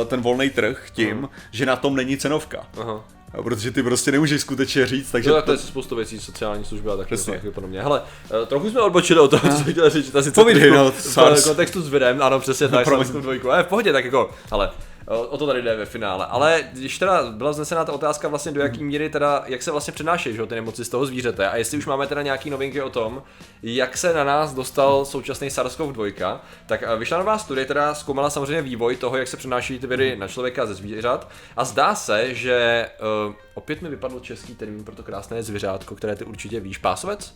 uh, 0.02 0.08
ten 0.08 0.22
volný 0.22 0.50
trh 0.50 0.88
tím, 0.94 1.24
uh. 1.24 1.30
že 1.52 1.66
na 1.66 1.76
tom 1.76 1.96
není 1.96 2.18
cenovka. 2.18 2.68
Uh-huh. 2.76 3.02
Protože 3.44 3.72
ty 3.72 3.84
prostě 3.84 4.12
nemůžeš 4.12 4.42
skutečně 4.42 4.88
říct, 4.88 5.12
takže... 5.12 5.30
No, 5.30 5.42
to 5.42 5.52
je 5.52 5.58
spoustu 5.58 5.96
věcí, 5.96 6.20
sociální 6.20 6.66
služby 6.66 6.90
a 6.90 6.98
tak 6.98 7.08
taky 7.26 7.52
podobně. 7.52 7.82
Hele, 7.82 8.02
eh, 8.44 8.46
trochu 8.46 8.70
jsme 8.70 8.82
odbočili 8.82 9.20
od 9.20 9.28
toho, 9.28 9.50
co 9.50 9.58
jsem 9.58 9.72
chtěl 9.72 9.90
říct, 9.90 10.16
asi 10.16 10.32
Povídej, 10.32 10.72
no, 10.72 10.92
v 10.92 11.44
kontextu 11.44 11.82
s 11.82 11.90
videm, 11.90 12.22
ano, 12.22 12.40
přesně 12.40 12.68
tak, 12.68 12.88
s 13.04 13.10
dvojku, 13.10 13.52
ale 13.52 13.64
v 13.64 13.68
pohodě, 13.68 13.94
tak 13.94 14.06
jako, 14.06 14.30
ale 14.52 14.70
O 15.08 15.38
to 15.38 15.48
tady 15.48 15.62
jde 15.62 15.76
ve 15.76 15.86
finále. 15.86 16.26
Ale 16.26 16.64
když 16.74 16.98
teda 16.98 17.32
byla 17.32 17.54
znesená 17.54 17.86
ta 17.86 17.94
otázka 17.94 18.28
vlastně 18.28 18.52
do 18.52 18.62
jaký 18.62 18.84
míry 18.84 19.10
teda, 19.10 19.44
jak 19.46 19.64
se 19.64 19.72
vlastně 19.72 19.94
přenáší 19.94 20.38
ty 20.48 20.56
nemoci 20.56 20.86
z 20.86 20.90
toho 20.90 21.06
zvířete 21.06 21.50
a 21.50 21.56
jestli 21.56 21.78
už 21.78 21.86
máme 21.86 22.08
teda 22.08 22.22
nějaký 22.22 22.50
novinky 22.50 22.82
o 22.82 22.90
tom, 22.90 23.24
jak 23.64 23.98
se 23.98 24.14
na 24.14 24.24
nás 24.24 24.54
dostal 24.54 25.06
současný 25.06 25.48
SARS-CoV-2, 25.48 26.40
tak 26.66 26.84
eh, 26.84 26.98
vyšla 26.98 27.18
nová 27.18 27.38
studie 27.38 27.66
teda 27.66 27.96
zkoumala 27.96 28.30
samozřejmě 28.30 28.62
vývoj 28.62 28.96
toho, 28.96 29.18
jak 29.18 29.28
se 29.28 29.38
přenáší 29.38 29.80
ty 29.80 29.88
viry 29.88 30.16
na 30.16 30.28
člověka 30.28 30.66
ze 30.66 30.74
zvířat 30.74 31.30
a 31.58 31.66
zdá 31.66 31.96
se, 31.96 32.36
že 32.36 32.90
uh, 33.28 33.34
opět 33.54 33.82
mi 33.82 33.90
vypadl 33.90 34.20
český 34.20 34.56
termín 34.56 34.84
pro 34.84 34.96
to 34.96 35.04
krásné 35.04 35.44
zvířátko, 35.44 35.96
které 35.96 36.16
ty 36.16 36.26
určitě 36.26 36.60
víš, 36.60 36.78
pásovec? 36.78 37.36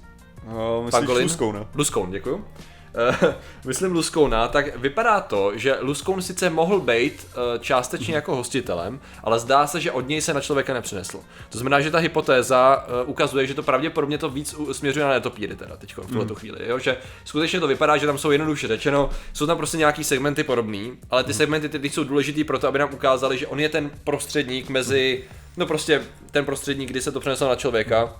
Myslíš 0.83 0.91
Pangolin? 0.91 1.23
Luskoun, 1.23 1.55
ne? 1.55 1.67
Luskoun, 1.75 2.11
děkuju. 2.11 2.45
Uh, 3.23 3.33
myslím 3.65 3.91
Luskouna, 3.91 4.47
tak 4.47 4.77
vypadá 4.77 5.21
to, 5.21 5.51
že 5.55 5.77
Luskoun 5.81 6.21
sice 6.21 6.49
mohl 6.49 6.79
být 6.79 7.27
uh, 7.27 7.61
částečně 7.61 8.15
jako 8.15 8.35
hostitelem, 8.35 8.99
ale 9.23 9.39
zdá 9.39 9.67
se, 9.67 9.81
že 9.81 9.91
od 9.91 10.07
něj 10.07 10.21
se 10.21 10.33
na 10.33 10.41
člověka 10.41 10.73
nepřinesl. 10.73 11.19
To 11.49 11.57
znamená, 11.57 11.81
že 11.81 11.91
ta 11.91 11.97
hypotéza 11.97 12.85
uh, 13.03 13.09
ukazuje, 13.09 13.47
že 13.47 13.53
to 13.53 13.63
pravděpodobně 13.63 14.17
to 14.17 14.29
víc 14.29 14.55
směřuje 14.71 15.05
na 15.05 15.11
netopíry 15.11 15.55
teda 15.55 15.77
teď 15.77 15.97
v 15.97 16.07
tuhle 16.07 16.25
mm. 16.25 16.35
chvíli, 16.35 16.59
jo? 16.67 16.79
že 16.79 16.97
skutečně 17.25 17.59
to 17.59 17.67
vypadá, 17.67 17.97
že 17.97 18.05
tam 18.05 18.17
jsou 18.17 18.31
jednoduše 18.31 18.67
řečeno, 18.67 19.09
jsou 19.33 19.47
tam 19.47 19.57
prostě 19.57 19.77
nějaký 19.77 20.03
segmenty 20.03 20.43
podobný, 20.43 20.97
ale 21.09 21.23
ty 21.23 21.31
mm. 21.31 21.37
segmenty 21.37 21.69
ty 21.69 21.89
jsou 21.89 22.03
důležitý 22.03 22.43
pro 22.43 22.59
to, 22.59 22.67
aby 22.67 22.79
nám 22.79 22.89
ukázali, 22.93 23.37
že 23.37 23.47
on 23.47 23.59
je 23.59 23.69
ten 23.69 23.91
prostředník 24.03 24.69
mezi, 24.69 25.23
no 25.57 25.65
prostě 25.65 26.01
ten 26.31 26.45
prostředník, 26.45 26.89
kdy 26.89 27.01
se 27.01 27.11
to 27.11 27.19
přeneslo 27.19 27.49
na 27.49 27.55
člověka, 27.55 28.15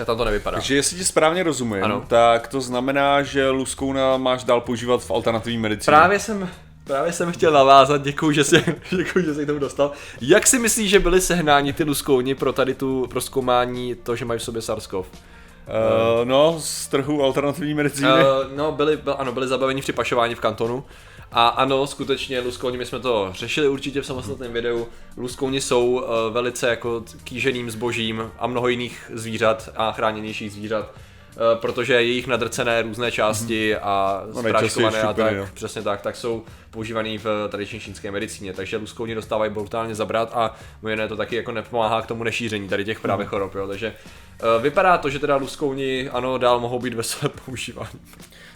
já 0.00 0.04
tam 0.04 0.18
to 0.18 0.24
nevypadá. 0.24 0.56
Takže 0.56 0.76
jestli 0.76 0.96
ti 0.96 1.04
správně 1.04 1.42
rozumím, 1.42 1.84
ano. 1.84 2.04
tak 2.08 2.48
to 2.48 2.60
znamená, 2.60 3.22
že 3.22 3.50
luskouna 3.50 4.16
máš 4.16 4.44
dál 4.44 4.60
používat 4.60 5.04
v 5.04 5.10
alternativní 5.10 5.58
medicíně. 5.58 5.96
Právě 5.96 6.18
jsem, 6.18 6.48
Právě 6.84 7.12
jsem 7.12 7.32
chtěl 7.32 7.52
navázat, 7.52 8.02
děkuji, 8.02 8.32
že 8.32 8.44
jsi, 8.44 8.64
děkuji, 8.96 9.24
že 9.24 9.34
jsi 9.34 9.44
k 9.44 9.46
tomu 9.46 9.58
dostal. 9.58 9.92
Jak 10.20 10.46
si 10.46 10.58
myslíš, 10.58 10.90
že 10.90 11.00
byly 11.00 11.20
sehnáni 11.20 11.72
ty 11.72 11.84
luskouni 11.84 12.34
pro 12.34 12.52
tady 12.52 12.74
tu 12.74 13.06
proskoumání 13.10 13.94
to, 13.94 14.16
že 14.16 14.24
mají 14.24 14.40
v 14.40 14.42
sobě 14.42 14.62
Sarskov? 14.62 15.06
Uh, 15.10 16.24
no, 16.24 16.56
z 16.60 16.88
trhu 16.88 17.22
alternativní 17.22 17.74
medicíny. 17.74 18.08
Uh, 18.08 18.56
no, 18.56 18.72
byli, 18.72 18.96
byl, 18.96 19.16
ano, 19.18 19.32
byli 19.32 19.48
zabaveni 19.48 19.80
při 19.80 19.92
pašování 19.92 20.34
v 20.34 20.40
kantonu. 20.40 20.84
A 21.32 21.48
ano, 21.48 21.86
skutečně 21.86 22.40
luskouni, 22.40 22.78
my 22.78 22.86
jsme 22.86 23.00
to 23.00 23.30
řešili 23.34 23.68
určitě 23.68 24.00
v 24.00 24.06
samostatném 24.06 24.52
videu, 24.52 24.88
luskouni 25.16 25.60
jsou 25.60 25.86
uh, 25.86 26.02
velice 26.30 26.68
jako 26.68 27.04
kýženým 27.24 27.70
zbožím 27.70 28.30
a 28.38 28.46
mnoho 28.46 28.68
jiných 28.68 29.10
zvířat 29.14 29.68
a 29.76 29.92
chráněnějších 29.92 30.52
zvířat 30.52 30.94
protože 31.54 31.94
jejich 31.94 32.26
nadrcené 32.26 32.82
různé 32.82 33.12
části 33.12 33.76
a 33.76 34.22
no, 34.34 34.42
spráškované 34.42 35.02
a 35.02 35.12
tak, 35.12 35.34
jo. 35.34 35.48
přesně 35.54 35.82
tak, 35.82 36.00
tak 36.00 36.16
jsou 36.16 36.44
používaný 36.70 37.18
v 37.18 37.48
tradiční 37.48 37.80
čínské 37.80 38.10
medicíně, 38.10 38.52
takže 38.52 38.76
luskouni 38.76 39.14
dostávají 39.14 39.50
brutálně 39.50 39.94
zabrat 39.94 40.30
a 40.34 40.54
jiné 40.88 41.08
to 41.08 41.16
taky 41.16 41.36
jako 41.36 41.52
nepomáhá 41.52 42.02
k 42.02 42.06
tomu 42.06 42.24
nešíření 42.24 42.68
tady 42.68 42.84
těch 42.84 43.00
právě 43.00 43.24
mhm. 43.24 43.30
chorob, 43.30 43.54
jo. 43.54 43.68
takže 43.68 43.94
uh, 44.56 44.62
vypadá 44.62 44.98
to, 44.98 45.10
že 45.10 45.18
teda 45.18 45.36
luskouni 45.36 46.10
ano, 46.10 46.38
dál 46.38 46.60
mohou 46.60 46.78
být 46.78 46.94
veselé 46.94 47.32
používání. 47.44 48.00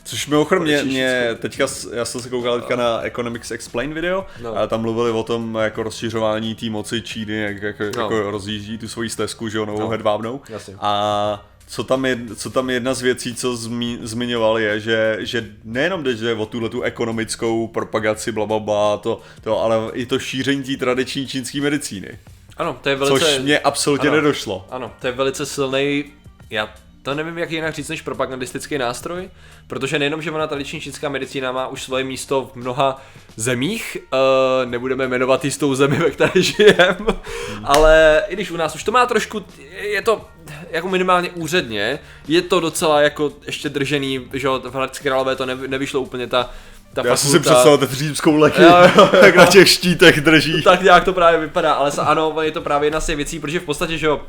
Což 0.05 0.27
mimochodem 0.27 0.63
mě, 0.63 0.83
mě, 0.83 1.29
teďka, 1.39 1.67
já 1.93 2.05
jsem 2.05 2.21
se 2.21 2.29
koukal 2.29 2.61
teďka 2.61 2.77
na 2.77 3.01
Economics 3.01 3.51
Explain 3.51 3.95
video 3.95 4.27
no. 4.43 4.57
a 4.57 4.67
tam 4.67 4.81
mluvili 4.81 5.11
o 5.11 5.23
tom 5.23 5.55
jako 5.55 5.83
rozšiřování 5.83 6.55
té 6.55 6.71
moci 6.71 7.03
Číny, 7.03 7.37
jak, 7.37 7.63
jak 7.63 7.81
no. 7.81 8.03
jako 8.03 8.31
rozjíždí 8.31 8.79
tu 8.79 8.89
svoji 8.89 9.11
stezku, 9.11 9.49
že 9.49 9.59
jo, 9.59 9.67
novou 9.67 9.81
no. 9.81 9.89
hedvábnou. 9.89 10.41
Jasně. 10.49 10.75
A 10.81 11.47
co 11.67 11.85
tam, 11.85 12.05
je, 12.05 12.19
co 12.37 12.51
tam 12.51 12.71
jedna 12.71 12.95
z 12.95 13.03
věcí, 13.03 13.35
co 13.35 13.57
zmi, 13.57 13.99
zmiňoval, 14.03 14.59
je, 14.59 14.81
že, 14.81 15.17
že 15.21 15.47
nejenom 15.65 16.05
jde 16.05 16.35
o 16.35 16.47
tuhle 16.47 16.69
tu 16.69 16.83
ekonomickou 16.83 17.69
propagaci, 17.69 18.33
bla, 18.33 18.47
bla, 18.47 18.59
bla 18.59 18.97
to, 18.97 19.21
to, 19.41 19.63
ale 19.63 19.77
i 19.93 20.07
to 20.07 20.19
šíření 20.19 20.63
té 20.63 20.77
tradiční 20.77 21.27
čínské 21.27 21.61
medicíny. 21.61 22.19
Ano, 22.57 22.79
to 22.83 22.89
je 22.89 22.97
velice... 22.97 23.27
Což 23.27 23.39
mě 23.39 23.59
absolutně 23.59 24.09
ano, 24.09 24.17
nedošlo. 24.17 24.67
Ano, 24.71 24.93
to 25.01 25.07
je 25.07 25.13
velice 25.13 25.47
silný, 25.47 26.05
já 26.51 26.75
to 27.05 27.15
nevím, 27.15 27.39
jak 27.39 27.51
jinak 27.51 27.75
říct 27.75 27.89
než 27.89 28.03
propagandistický 28.03 28.79
nástroj, 28.79 29.31
protože 29.67 29.99
nejenom, 29.99 30.23
že 30.23 30.31
ona 30.31 30.47
tradiční 30.47 30.81
čínská 30.81 31.09
medicína 31.09 31.53
má 31.53 31.69
už 31.69 31.83
svoje 31.83 32.05
místo 32.05 32.51
v 32.53 32.57
mnoha 32.57 33.03
zemích, 33.37 33.97
uh, 34.13 34.71
nebudeme 34.71 35.09
jmenovat 35.09 35.45
jistou 35.45 35.75
zemi, 35.75 35.97
ve 35.97 36.11
které 36.11 36.43
žijeme, 36.43 36.97
hmm. 36.99 37.65
ale 37.65 38.23
i 38.29 38.35
když 38.35 38.51
u 38.51 38.57
nás 38.57 38.75
už 38.75 38.85
to 38.85 38.93
má 38.93 39.07
trošku, 39.07 39.45
je 39.81 40.03
to 40.03 40.29
jako 40.71 40.89
minimálně 40.89 41.31
úředně, 41.31 41.99
je 42.29 42.43
to 42.43 42.61
docela 42.61 43.01
jako 43.01 43.33
ještě 43.47 43.69
držený, 43.69 44.29
že 44.33 44.49
v 44.49 44.75
Hradci 44.75 45.03
Králové 45.03 45.37
to 45.37 45.47
nevyšlo 45.47 46.01
úplně 46.01 46.27
ta 46.27 46.51
ta 46.95 47.03
Já 47.07 47.17
jsem 47.17 47.31
si 47.31 47.41
představil 47.41 47.79
ten 47.79 47.89
římskou 47.89 48.37
leky, 48.37 48.63
jak 49.23 49.37
na 49.37 49.47
těch 49.47 49.69
štítech 49.69 50.21
drží. 50.21 50.63
Tak 50.63 50.83
nějak 50.83 51.05
to 51.05 51.13
právě 51.13 51.41
vypadá, 51.41 51.73
ale 51.73 51.91
ano, 51.99 52.35
je 52.41 52.51
to 52.51 52.61
právě 52.61 52.87
jedna 52.87 53.01
z 53.01 53.07
těch 53.07 53.17
věcí, 53.17 53.39
protože 53.39 53.61
v 53.61 53.65
podstatě, 53.65 53.99
že 53.99 54.07
jo, 54.07 54.21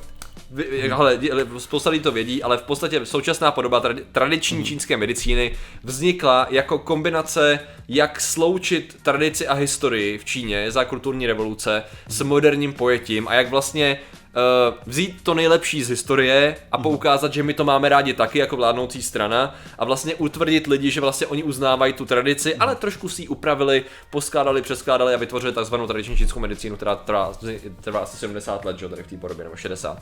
ale 0.94 1.20
spousta 1.58 1.90
lidí 1.90 2.04
to 2.04 2.12
vědí, 2.12 2.44
ale 2.44 2.58
v 2.58 2.64
podstatě 2.64 3.06
současná 3.06 3.52
podoba 3.52 3.84
tradiční 4.12 4.58
hmm. 4.58 4.66
čínské 4.66 4.98
medicíny 4.98 5.56
vznikla 5.84 6.48
jako 6.50 6.80
kombinace, 6.80 7.60
jak 7.88 8.22
sloučit 8.22 8.98
tradici 9.04 9.48
a 9.48 9.54
historii 9.54 10.18
v 10.18 10.26
Číně 10.26 10.72
za 10.72 10.86
kulturní 10.86 11.28
revoluce 11.28 11.84
s 12.08 12.22
moderním 12.22 12.74
pojetím 12.74 13.28
a 13.28 13.34
jak 13.34 13.50
vlastně 13.50 14.00
uh, 14.36 14.78
vzít 14.86 15.24
to 15.24 15.34
nejlepší 15.34 15.84
z 15.84 15.90
historie 15.90 16.56
a 16.72 16.78
mhm. 16.78 16.84
poukázat, 16.84 17.34
že 17.34 17.44
my 17.44 17.54
to 17.54 17.64
máme 17.64 17.90
rádi 17.90 18.14
taky 18.14 18.40
jako 18.40 18.56
vládnoucí 18.56 19.04
strana 19.04 19.56
a 19.80 19.86
vlastně 19.86 20.16
utvrdit 20.16 20.68
lidi, 20.68 20.92
že 20.92 21.02
vlastně 21.02 21.28
oni 21.28 21.44
uznávají 21.44 21.94
tu 21.94 22.06
tradici, 22.06 22.50
mhm. 22.50 22.62
ale 22.62 22.76
trošku 22.76 23.10
si 23.10 23.22
ji 23.22 23.28
upravili, 23.28 23.84
poskládali, 24.10 24.62
přeskládali 24.62 25.14
a 25.14 25.18
vytvořili 25.18 25.54
takzvanou 25.54 25.88
tradiční 25.88 26.18
čínskou 26.18 26.40
medicínu, 26.40 26.76
která 26.76 26.96
trvá, 26.96 27.34
trvá 27.82 28.00
asi 28.00 28.18
70 28.18 28.66
let, 28.66 28.80
že 28.80 28.90
tady 28.90 29.04
v 29.04 29.08
té 29.08 29.18
podobě, 29.18 29.44
nebo 29.44 29.56
60. 29.56 29.92
Uh, 29.92 30.00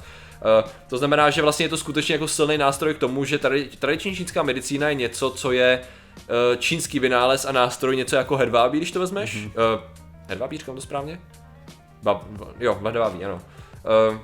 eh, 0.59 0.63
to 0.87 0.97
znamená, 0.97 1.29
že 1.29 1.41
vlastně 1.41 1.65
je 1.65 1.69
to 1.69 1.77
skutečně 1.77 2.15
jako 2.15 2.27
silný 2.27 2.57
nástroj 2.57 2.93
k 2.93 2.97
tomu, 2.97 3.25
že 3.25 3.39
tradiční 3.79 4.15
čínská 4.15 4.43
medicína 4.43 4.89
je 4.89 4.95
něco, 4.95 5.29
co 5.29 5.51
je 5.51 5.79
uh, 5.79 6.25
čínský 6.59 6.99
vynález 6.99 7.45
a 7.45 7.51
nástroj, 7.51 7.95
něco 7.95 8.15
jako 8.15 8.37
hedvábí, 8.37 8.77
když 8.77 8.91
to 8.91 8.99
vezmeš. 8.99 9.37
Mm-hmm. 9.37 9.73
Uh, 9.75 9.81
hedvábí, 10.27 10.57
říkám 10.57 10.75
to 10.75 10.81
správně? 10.81 11.19
Ba, 12.03 12.21
ba, 12.29 12.47
jo, 12.59 12.79
hedvábí, 12.83 13.25
ano. 13.25 13.41
Uh, 14.11 14.17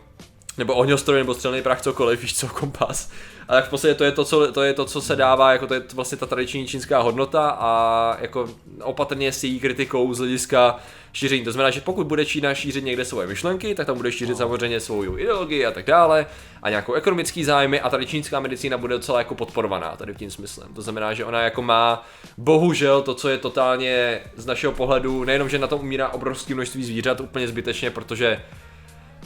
nebo 0.60 0.76
ohňostroj, 0.76 1.18
nebo 1.18 1.34
střelný 1.34 1.62
prach, 1.62 1.82
cokoliv, 1.82 2.22
víš 2.22 2.38
co, 2.38 2.48
kompas. 2.48 3.12
A 3.48 3.54
tak 3.54 3.66
v 3.66 3.70
podstatě 3.70 3.94
to 3.94 4.04
je 4.04 4.12
to, 4.12 4.26
co, 4.26 4.52
to 4.52 4.62
je 4.62 4.74
to, 4.74 4.86
co 4.86 5.02
se 5.02 5.16
dává, 5.16 5.52
jako 5.52 5.68
to 5.68 5.74
je 5.74 5.82
vlastně 5.94 6.18
ta 6.18 6.26
tradiční 6.26 6.68
čínská 6.68 7.02
hodnota 7.02 7.58
a 7.60 8.18
jako 8.22 8.50
opatrně 8.82 9.32
s 9.32 9.44
její 9.44 9.60
kritikou 9.60 10.14
z 10.14 10.18
hlediska 10.18 10.80
šíření. 11.14 11.44
To 11.44 11.52
znamená, 11.52 11.70
že 11.70 11.82
pokud 11.82 12.08
bude 12.08 12.26
Čína 12.26 12.54
šířit 12.54 12.84
někde 12.84 13.06
svoje 13.06 13.28
myšlenky, 13.28 13.76
tak 13.76 13.88
tam 13.88 13.98
bude 13.98 14.12
šířit 14.12 14.30
no. 14.30 14.38
samozřejmě 14.38 14.80
svou 14.80 15.18
ideologii 15.18 15.66
a 15.66 15.72
tak 15.72 15.86
dále 15.86 16.26
a 16.64 16.70
nějakou 16.70 16.94
ekonomický 16.94 17.44
zájmy 17.44 17.82
a 17.82 17.90
tady 17.90 18.06
čínská 18.06 18.40
medicína 18.40 18.78
bude 18.78 18.94
docela 18.94 19.18
jako 19.18 19.36
podporovaná 19.36 19.96
tady 19.96 20.14
v 20.14 20.18
tím 20.18 20.32
smyslem. 20.32 20.74
To 20.74 20.82
znamená, 20.82 21.14
že 21.14 21.26
ona 21.26 21.42
jako 21.42 21.62
má 21.62 22.06
bohužel 22.38 23.02
to, 23.02 23.16
co 23.16 23.30
je 23.30 23.38
totálně 23.38 24.22
z 24.36 24.46
našeho 24.46 24.74
pohledu, 24.74 25.24
nejenom, 25.24 25.50
že 25.50 25.60
na 25.60 25.68
tom 25.68 25.80
umírá 25.80 26.10
obrovské 26.10 26.56
množství 26.56 26.84
zvířat 26.84 27.20
úplně 27.20 27.48
zbytečně, 27.48 27.92
protože 27.92 28.42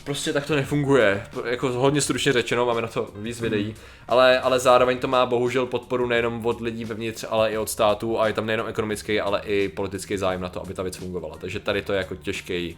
prostě 0.04 0.34
tak 0.34 0.46
to 0.46 0.56
nefunguje. 0.56 1.28
Jako 1.46 1.70
hodně 1.70 2.02
stručně 2.02 2.34
řečeno, 2.34 2.66
máme 2.66 2.82
na 2.82 2.88
to 2.88 3.10
víc 3.16 3.42
videí, 3.42 3.66
mm. 3.66 3.74
ale, 4.08 4.40
ale 4.40 4.60
zároveň 4.60 4.98
to 4.98 5.08
má 5.08 5.26
bohužel 5.26 5.66
podporu 5.66 6.08
nejenom 6.08 6.46
od 6.46 6.62
lidí 6.62 6.86
vevnitř, 6.86 7.26
ale 7.30 7.52
i 7.52 7.58
od 7.58 7.70
států 7.70 8.20
a 8.20 8.28
je 8.28 8.34
tam 8.34 8.46
nejenom 8.46 8.68
ekonomický, 8.68 9.22
ale 9.22 9.42
i 9.46 9.70
politický 9.70 10.18
zájem 10.18 10.42
na 10.42 10.50
to, 10.50 10.62
aby 10.62 10.74
ta 10.74 10.84
věc 10.84 10.98
fungovala. 10.98 11.38
Takže 11.38 11.60
tady 11.60 11.82
to 11.82 11.94
je 11.94 11.98
jako 11.98 12.16
těžký 12.16 12.78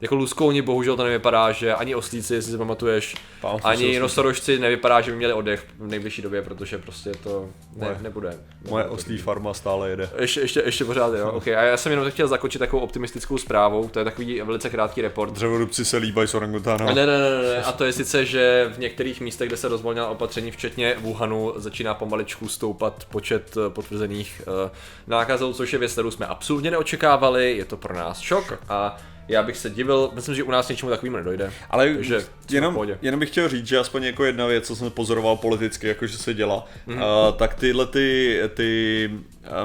jako 0.00 0.14
luskouni 0.14 0.62
bohužel 0.62 0.96
to 0.96 1.04
nevypadá, 1.04 1.52
že 1.52 1.74
ani 1.74 1.94
oslíci, 1.94 2.34
jestli 2.34 2.52
si 2.52 2.58
pamatuješ, 2.58 3.16
Pám, 3.40 3.60
ani 3.64 3.98
nosorožci 3.98 4.58
nevypadá, 4.58 5.00
že 5.00 5.10
by 5.10 5.16
měli 5.16 5.32
oddech 5.32 5.66
v 5.78 5.86
nejbližší 5.86 6.22
době, 6.22 6.42
protože 6.42 6.78
prostě 6.78 7.10
to 7.22 7.48
ne, 7.76 7.86
moje, 7.86 7.98
nebude. 8.00 8.38
Moje 8.68 8.84
oslí 8.84 9.18
farma 9.18 9.54
stále 9.54 9.90
jede. 9.90 10.10
Ještě, 10.18 10.40
ještě, 10.40 10.62
ještě 10.64 10.84
pořád, 10.84 11.14
jo. 11.14 11.32
Okay. 11.32 11.56
A 11.56 11.62
já 11.62 11.76
jsem 11.76 11.92
jenom 11.92 12.10
chtěl 12.10 12.28
zakočit 12.28 12.58
takovou 12.58 12.82
optimistickou 12.82 13.38
zprávou, 13.38 13.88
to 13.88 13.98
je 13.98 14.04
takový 14.04 14.40
velice 14.40 14.70
krátký 14.70 15.02
report. 15.02 15.32
Dřevorubci 15.32 15.84
se 15.84 15.96
líbají 15.96 16.28
s 16.28 16.34
orangutánem. 16.34 16.86
Ne, 16.86 16.94
ne, 16.94 17.18
ne, 17.18 17.42
ne, 17.42 17.62
a 17.62 17.72
to 17.72 17.84
je 17.84 17.92
sice, 17.92 18.24
že 18.24 18.70
v 18.74 18.78
některých 18.78 19.20
místech, 19.20 19.48
kde 19.48 19.56
se 19.56 19.68
rozvolnila 19.68 20.08
opatření, 20.08 20.50
včetně 20.50 20.96
Wuhanu, 21.00 21.52
začíná 21.56 21.94
pomaličku 21.94 22.48
stoupat 22.48 23.04
počet 23.10 23.56
eh, 23.56 23.70
potvrzených 23.70 24.42
uh, 24.46 24.70
nákazů, 25.06 25.52
což 25.52 25.72
je 25.72 25.78
věc, 25.78 25.92
kterou 25.92 26.10
jsme 26.10 26.26
absolutně 26.26 26.70
neočekávali, 26.70 27.56
je 27.56 27.64
to 27.64 27.76
pro 27.76 27.94
nás 27.94 28.20
šok. 28.20 28.58
A 28.68 28.96
já 29.28 29.42
bych 29.42 29.56
se 29.56 29.70
divil, 29.70 30.10
myslím, 30.14 30.34
že 30.34 30.42
u 30.42 30.50
nás 30.50 30.68
něčemu 30.68 30.90
takovým 30.90 31.12
nedojde. 31.12 31.52
Ale 31.70 31.94
Takže 31.94 32.24
jenom, 32.50 32.86
jenom 33.02 33.20
bych 33.20 33.30
chtěl 33.30 33.48
říct, 33.48 33.66
že 33.66 33.78
aspoň 33.78 34.04
jako 34.04 34.24
jedna 34.24 34.46
věc, 34.46 34.66
co 34.66 34.76
jsem 34.76 34.90
pozoroval 34.90 35.36
politicky, 35.36 35.88
jakože 35.88 36.18
se 36.18 36.34
dělá, 36.34 36.64
mm-hmm. 36.88 37.28
uh, 37.28 37.36
tak 37.36 37.54
tyhle 37.54 37.86
ty, 37.86 38.40
ty 38.54 39.10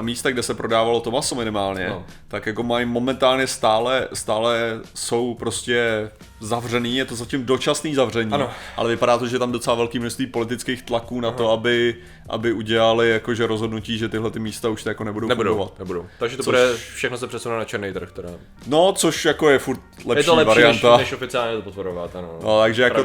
místa, 0.00 0.30
kde 0.30 0.42
se 0.42 0.54
prodávalo 0.54 1.00
to 1.00 1.10
maso 1.10 1.34
minimálně, 1.34 1.88
no. 1.88 2.06
tak 2.28 2.46
jako 2.46 2.62
mají 2.62 2.86
momentálně 2.86 3.46
stále, 3.46 4.08
stále 4.12 4.80
jsou 4.94 5.34
prostě 5.34 6.10
zavřený, 6.44 6.96
je 6.96 7.04
to 7.04 7.16
zatím 7.16 7.44
dočasný 7.44 7.94
zavření, 7.94 8.32
ano. 8.32 8.50
ale 8.76 8.90
vypadá 8.90 9.18
to, 9.18 9.26
že 9.26 9.38
tam 9.38 9.52
docela 9.52 9.76
velký 9.76 9.98
množství 9.98 10.26
politických 10.26 10.82
tlaků 10.82 11.20
na 11.20 11.28
Aha. 11.28 11.36
to, 11.36 11.50
aby, 11.50 11.96
aby 12.28 12.52
udělali 12.52 13.10
jakože 13.10 13.46
rozhodnutí, 13.46 13.98
že 13.98 14.08
tyhle 14.08 14.30
ty 14.30 14.38
místa 14.38 14.68
už 14.68 14.82
to 14.82 14.88
jako 14.88 15.04
nebudou, 15.04 15.28
nebudou 15.28 15.50
fungovat. 15.50 15.78
Nebudou. 15.78 16.06
Takže 16.18 16.36
to 16.36 16.42
což... 16.42 16.52
bude 16.52 16.76
všechno 16.94 17.18
se 17.18 17.26
přesune 17.26 17.56
na 17.56 17.64
černý 17.64 17.92
trh 17.92 18.12
teda. 18.12 18.28
No, 18.66 18.92
což 18.92 19.24
jako 19.24 19.50
je 19.50 19.58
furt 19.58 19.80
lepší, 20.04 20.20
je 20.20 20.24
to 20.24 20.34
lepší 20.34 20.48
varianta. 20.48 20.96
Než, 20.96 21.06
než 21.06 21.12
oficiálně 21.12 21.56
to 21.56 21.62
potvorovat, 21.62 22.16
ano. 22.16 22.38
No, 22.42 22.60
takže 22.60 22.82
jako, 22.82 23.04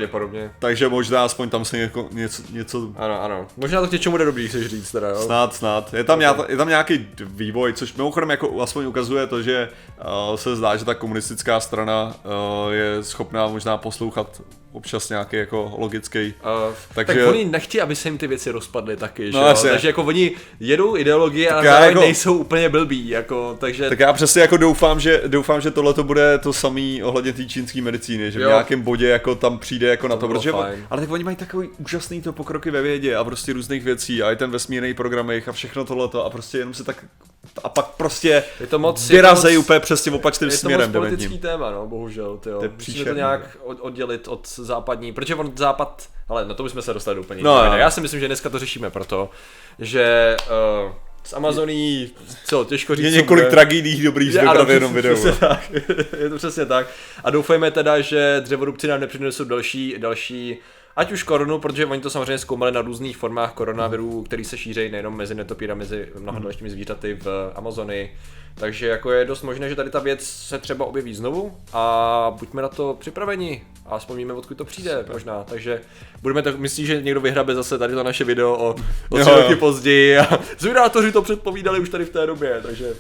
takže 0.59 0.89
možná 0.89 1.25
aspoň 1.25 1.49
tam 1.49 1.65
se 1.65 1.77
něco, 1.77 2.07
něco, 2.11 2.43
něco... 2.51 2.91
Ano, 2.95 3.21
ano. 3.21 3.47
Možná 3.57 3.81
to 3.81 3.87
k 3.87 3.91
něčemu 3.91 4.11
bude 4.11 4.25
dobrý, 4.25 4.47
chceš 4.47 4.67
říct 4.67 4.91
teda, 4.91 5.09
jo? 5.09 5.21
Snad, 5.21 5.55
snad. 5.55 5.93
Je 5.93 6.03
tam, 6.03 6.19
okay. 6.29 6.45
je 6.49 6.57
tam 6.57 6.67
nějaký 6.67 7.07
vývoj, 7.19 7.73
což 7.73 7.93
mimochodem 7.93 8.29
jako 8.29 8.61
aspoň 8.61 8.85
ukazuje 8.85 9.27
to, 9.27 9.41
že 9.41 9.69
uh, 10.29 10.35
se 10.35 10.55
zdá, 10.55 10.75
že 10.75 10.85
ta 10.85 10.93
komunistická 10.93 11.59
strana 11.59 12.15
uh, 12.23 12.73
je 12.73 13.03
schopná 13.03 13.28
možná 13.31 13.77
poslouchat 13.77 14.41
občas 14.71 15.09
nějaký 15.09 15.35
jako 15.35 15.73
logický. 15.77 16.33
Uh, 16.67 16.75
takže... 16.95 17.13
Tak 17.13 17.27
oni 17.27 17.45
nechtějí, 17.45 17.81
aby 17.81 17.95
se 17.95 18.07
jim 18.07 18.17
ty 18.17 18.27
věci 18.27 18.51
rozpadly 18.51 18.97
taky, 18.97 19.31
no, 19.31 19.55
že 19.55 19.69
Takže 19.69 19.87
jako 19.87 20.03
oni 20.03 20.31
jedou 20.59 20.97
ideologie 20.97 21.49
a 21.49 21.63
zároveň 21.63 21.89
jako... 21.89 21.99
nejsou 21.99 22.37
úplně 22.37 22.69
blbí, 22.69 23.09
jako, 23.09 23.57
takže... 23.59 23.89
Tak 23.89 23.99
já 23.99 24.13
přesně 24.13 24.41
jako 24.41 24.57
doufám, 24.57 24.99
že, 24.99 25.21
doufám, 25.27 25.61
že 25.61 25.71
tohle 25.71 25.93
to 25.93 26.03
bude 26.03 26.37
to 26.37 26.53
samý 26.53 27.03
ohledně 27.03 27.33
té 27.33 27.45
čínské 27.45 27.81
medicíny, 27.81 28.31
že 28.31 28.41
jo. 28.41 28.49
v 28.49 28.51
nějakém 28.51 28.81
bodě 28.81 29.07
jako 29.07 29.35
tam 29.35 29.57
přijde 29.59 29.87
jako 29.87 30.07
to 30.07 30.15
na 30.15 30.19
to, 30.19 30.27
protože 30.27 30.51
fajn. 30.51 30.87
ale 30.89 31.01
tak 31.01 31.11
oni 31.11 31.23
mají 31.23 31.37
takový 31.37 31.69
úžasný 31.77 32.21
to 32.21 32.33
pokroky 32.33 32.71
ve 32.71 32.81
vědě 32.81 33.15
a 33.15 33.23
prostě 33.23 33.53
různých 33.53 33.83
věcí 33.83 34.23
a 34.23 34.31
i 34.31 34.35
ten 34.35 34.51
vesmírný 34.51 34.93
program 34.93 35.29
a 35.47 35.51
všechno 35.51 35.85
tohleto 35.85 36.25
a 36.25 36.29
prostě 36.29 36.57
jenom 36.57 36.73
se 36.73 36.83
tak 36.83 37.05
a 37.63 37.69
pak 37.69 37.85
prostě 37.85 38.43
je 38.59 38.67
to 38.67 38.79
moc, 38.79 39.09
vyrazejí 39.09 39.57
úplně 39.57 39.79
přesně 39.79 40.11
opačným 40.11 40.51
směrem. 40.51 40.89
Je 40.89 40.93
to 40.93 40.99
moc 40.99 41.07
politický 41.07 41.39
téma, 41.39 41.71
no, 41.71 41.87
bohužel, 41.87 42.37
tyjo. 42.37 42.61
To 42.61 42.69
Musíme 42.75 43.05
to 43.05 43.13
nějak 43.13 43.57
oddělit 43.63 44.27
od 44.27 44.47
západní, 44.47 45.13
protože 45.13 45.35
on 45.35 45.51
západ, 45.55 46.09
ale 46.27 46.45
na 46.45 46.53
to 46.53 46.63
bychom 46.63 46.81
se 46.81 46.93
dostali 46.93 47.19
úplně 47.19 47.43
no, 47.43 47.65
no. 47.65 47.77
Já 47.77 47.91
si 47.91 48.01
myslím, 48.01 48.19
že 48.19 48.27
dneska 48.27 48.49
to 48.49 48.59
řešíme 48.59 48.89
proto, 48.89 49.29
že 49.79 50.35
uh, 50.85 50.91
z 51.23 51.33
Amazoní, 51.33 52.11
co, 52.45 52.65
těžko 52.65 52.95
říct. 52.95 53.05
Je 53.05 53.11
několik 53.11 53.43
bude. 53.43 53.51
tragédií 53.51 54.03
dobrých 54.03 54.33
z 54.33 54.41
v 54.65 54.69
jenom 54.69 54.93
videu. 54.93 55.25
Je 56.19 56.29
to 56.29 56.37
přesně 56.37 56.65
tak. 56.65 56.87
A 57.23 57.29
doufejme 57.29 57.71
teda, 57.71 58.01
že 58.01 58.37
dřevorubci 58.39 58.87
nám 58.87 58.99
nepřinesou 58.99 59.43
další, 59.43 59.95
další 59.97 60.57
ať 60.99 61.11
už 61.11 61.23
koronu, 61.23 61.59
protože 61.59 61.85
oni 61.85 62.01
to 62.01 62.09
samozřejmě 62.09 62.37
zkoumali 62.37 62.71
na 62.71 62.81
různých 62.81 63.17
formách 63.17 63.53
koronavirů, 63.53 64.23
který 64.23 64.45
se 64.45 64.57
šíří 64.57 64.89
nejenom 64.89 65.17
mezi 65.17 65.35
netopíra, 65.35 65.75
mezi 65.75 66.07
mnoha 66.19 66.39
mhm. 66.39 66.43
dalšími 66.43 66.69
zvířaty 66.69 67.17
v 67.21 67.51
Amazonii. 67.55 68.15
Takže 68.55 68.87
jako 68.87 69.11
je 69.11 69.25
dost 69.25 69.41
možné, 69.41 69.69
že 69.69 69.75
tady 69.75 69.89
ta 69.89 69.99
věc 69.99 70.23
se 70.23 70.59
třeba 70.59 70.85
objeví 70.85 71.15
znovu 71.15 71.57
a 71.73 72.35
buďme 72.39 72.61
na 72.61 72.67
to 72.69 72.97
připraveni 72.99 73.63
a 73.85 73.95
aspoň 73.95 74.17
víme, 74.17 74.33
odkud 74.33 74.57
to 74.57 74.65
přijde 74.65 74.97
Super. 74.97 75.13
možná. 75.13 75.43
Takže 75.43 75.81
budeme 76.21 76.41
to, 76.41 76.57
myslí, 76.57 76.85
že 76.85 77.01
někdo 77.01 77.21
vyhrabe 77.21 77.55
zase 77.55 77.77
tady 77.77 77.93
to 77.93 78.03
naše 78.03 78.23
video 78.23 78.53
o, 78.53 78.75
o 79.09 79.19
tři 79.19 79.29
roky 79.29 79.55
později 79.55 80.17
a 80.17 80.39
zvědátoři 80.57 81.11
to 81.11 81.21
předpovídali 81.21 81.79
už 81.79 81.89
tady 81.89 82.05
v 82.05 82.09
té 82.09 82.25
době, 82.25 82.59
takže 82.63 82.93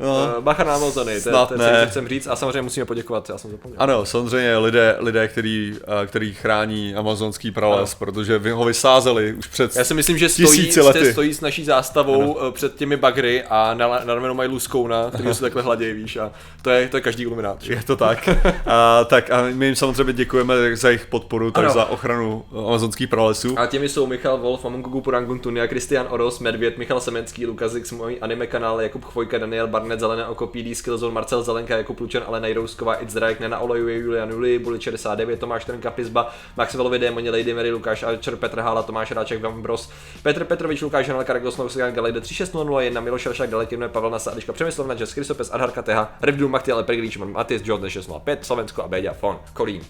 No, 0.00 0.42
bacha 0.42 0.64
na 0.64 0.74
Amazony, 0.74 1.20
to, 1.20 1.46
to 1.46 1.62
je 1.62 1.80
co 1.84 1.90
chcem 1.90 2.08
říct 2.08 2.26
a 2.26 2.36
samozřejmě 2.36 2.62
musíme 2.62 2.86
poděkovat, 2.86 3.28
já 3.28 3.38
jsem 3.38 3.50
zapomněl. 3.50 3.82
Ano, 3.82 4.06
samozřejmě 4.06 4.56
lidé, 4.56 4.96
lidé 4.98 5.28
který, 5.28 5.74
uh, 5.88 6.06
který 6.06 6.34
chrání 6.34 6.94
amazonský 6.94 7.50
prales, 7.50 7.92
ano. 7.92 7.98
protože 7.98 8.38
vy 8.38 8.50
ho 8.50 8.64
vysázeli 8.64 9.32
už 9.32 9.46
před 9.46 9.76
Já 9.76 9.84
si 9.84 9.94
myslím, 9.94 10.18
že 10.18 10.28
stojí, 10.28 10.72
lety. 10.80 11.12
stojí 11.12 11.34
s 11.34 11.40
naší 11.40 11.64
zástavou 11.64 12.38
ano. 12.40 12.52
před 12.52 12.74
těmi 12.74 12.96
bagry 12.96 13.44
a 13.50 13.74
na, 13.74 13.88
na 13.88 14.14
ramenu 14.14 14.34
mají 14.34 14.50
luskouna, 14.50 15.10
který 15.10 15.34
se 15.34 15.40
takhle 15.40 15.62
hladějí, 15.62 15.94
víš, 15.94 16.16
a 16.16 16.32
to 16.62 16.70
je, 16.70 16.88
to 16.88 16.96
je 16.96 17.00
každý 17.00 17.22
iluminát. 17.22 17.62
Je 17.62 17.82
to 17.82 17.96
tak. 17.96 18.28
a, 18.66 19.04
tak 19.04 19.30
a 19.30 19.42
my 19.52 19.66
jim 19.66 19.76
samozřejmě 19.76 20.12
děkujeme 20.12 20.76
za 20.76 20.88
jejich 20.88 21.06
podporu, 21.06 21.50
tak 21.50 21.70
za 21.70 21.84
ochranu 21.84 22.44
amazonských 22.66 23.08
pralesů. 23.08 23.58
A 23.58 23.66
těmi 23.66 23.88
jsou 23.88 24.06
Michal 24.06 24.38
Wolf, 24.38 24.64
Amongogu 24.64 25.00
Puranguntunia, 25.00 25.66
Kristian 25.66 26.06
Oros, 26.10 26.38
Medvěd, 26.38 26.78
Michal 26.78 27.00
Semenský, 27.00 27.46
Lukazix, 27.46 27.92
můj 27.92 28.18
anime 28.20 28.46
kanál, 28.46 28.80
Jakub 28.80 29.04
Chvojka, 29.04 29.38
Daniel 29.38 29.66
Barn 29.66 29.85
Barnet, 29.86 30.00
Zelené 30.00 30.26
oko, 30.26 30.46
PD, 30.46 30.74
Skillzone, 30.74 31.14
Marcel 31.14 31.42
Zelenka, 31.42 31.76
jako 31.76 31.94
Plučan, 31.94 32.22
Alena 32.26 32.48
Jrousková, 32.48 32.94
It's 32.94 33.14
Drake, 33.14 33.40
Nena 33.40 33.58
Olejuje, 33.58 33.98
Julian 33.98 34.30
Juli, 34.30 34.58
Buli 34.58 34.80
69, 34.80 35.40
Tomáš 35.40 35.64
Trnka, 35.64 35.90
Pizba, 35.90 36.32
Maximelovi 36.56 36.98
Démoni, 36.98 37.30
Lady 37.30 37.54
Mary, 37.54 37.70
Lukáš 37.70 38.02
Alčer, 38.02 38.36
Petr 38.36 38.60
Hála, 38.60 38.82
Tomáš 38.82 39.10
Ráček, 39.10 39.42
Van 39.42 39.62
Bros, 39.62 39.90
Petr 40.22 40.44
Petrovič, 40.44 40.82
Lukáš 40.82 41.08
Hanel, 41.08 41.24
Karek 41.24 41.42
Dosnov, 41.42 41.72
Sigan, 41.72 41.92
Galejde 41.92 42.20
3601, 42.20 43.00
Miloš 43.00 43.26
Rašák, 43.26 43.50
Galetinuje, 43.50 43.88
Pavel 43.88 44.10
Nasa, 44.10 44.30
Adiška 44.30 44.52
Přemyslovna, 44.52 44.94
Jess 44.94 45.14
Krysopes, 45.14 45.50
Adharka 45.52 45.82
Teha, 45.82 46.12
Revdu, 46.22 46.48
Machty, 46.48 46.72
Ale 46.72 46.84
Pergrič, 46.84 47.16
Matis, 47.16 47.62
Jordan 47.64 47.90
605, 47.90 48.44
Slovensko 48.44 48.82
a 48.82 48.88
Béďa, 48.88 49.12
Fon, 49.12 49.38
Kolín. 49.52 49.82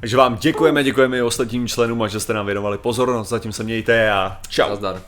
Takže 0.00 0.16
vám 0.16 0.36
děkujeme, 0.36 0.84
děkujeme 0.84 1.18
i 1.18 1.22
ostatním 1.22 1.68
členům 1.68 2.02
a 2.02 2.08
že 2.08 2.20
jste 2.20 2.34
nám 2.34 2.46
věnovali 2.46 2.78
pozornost. 2.78 3.28
Zatím 3.28 3.52
se 3.52 3.62
mějte 3.62 4.10
a 4.10 4.38
čau. 4.48 4.68
Nazdar. 4.68 5.02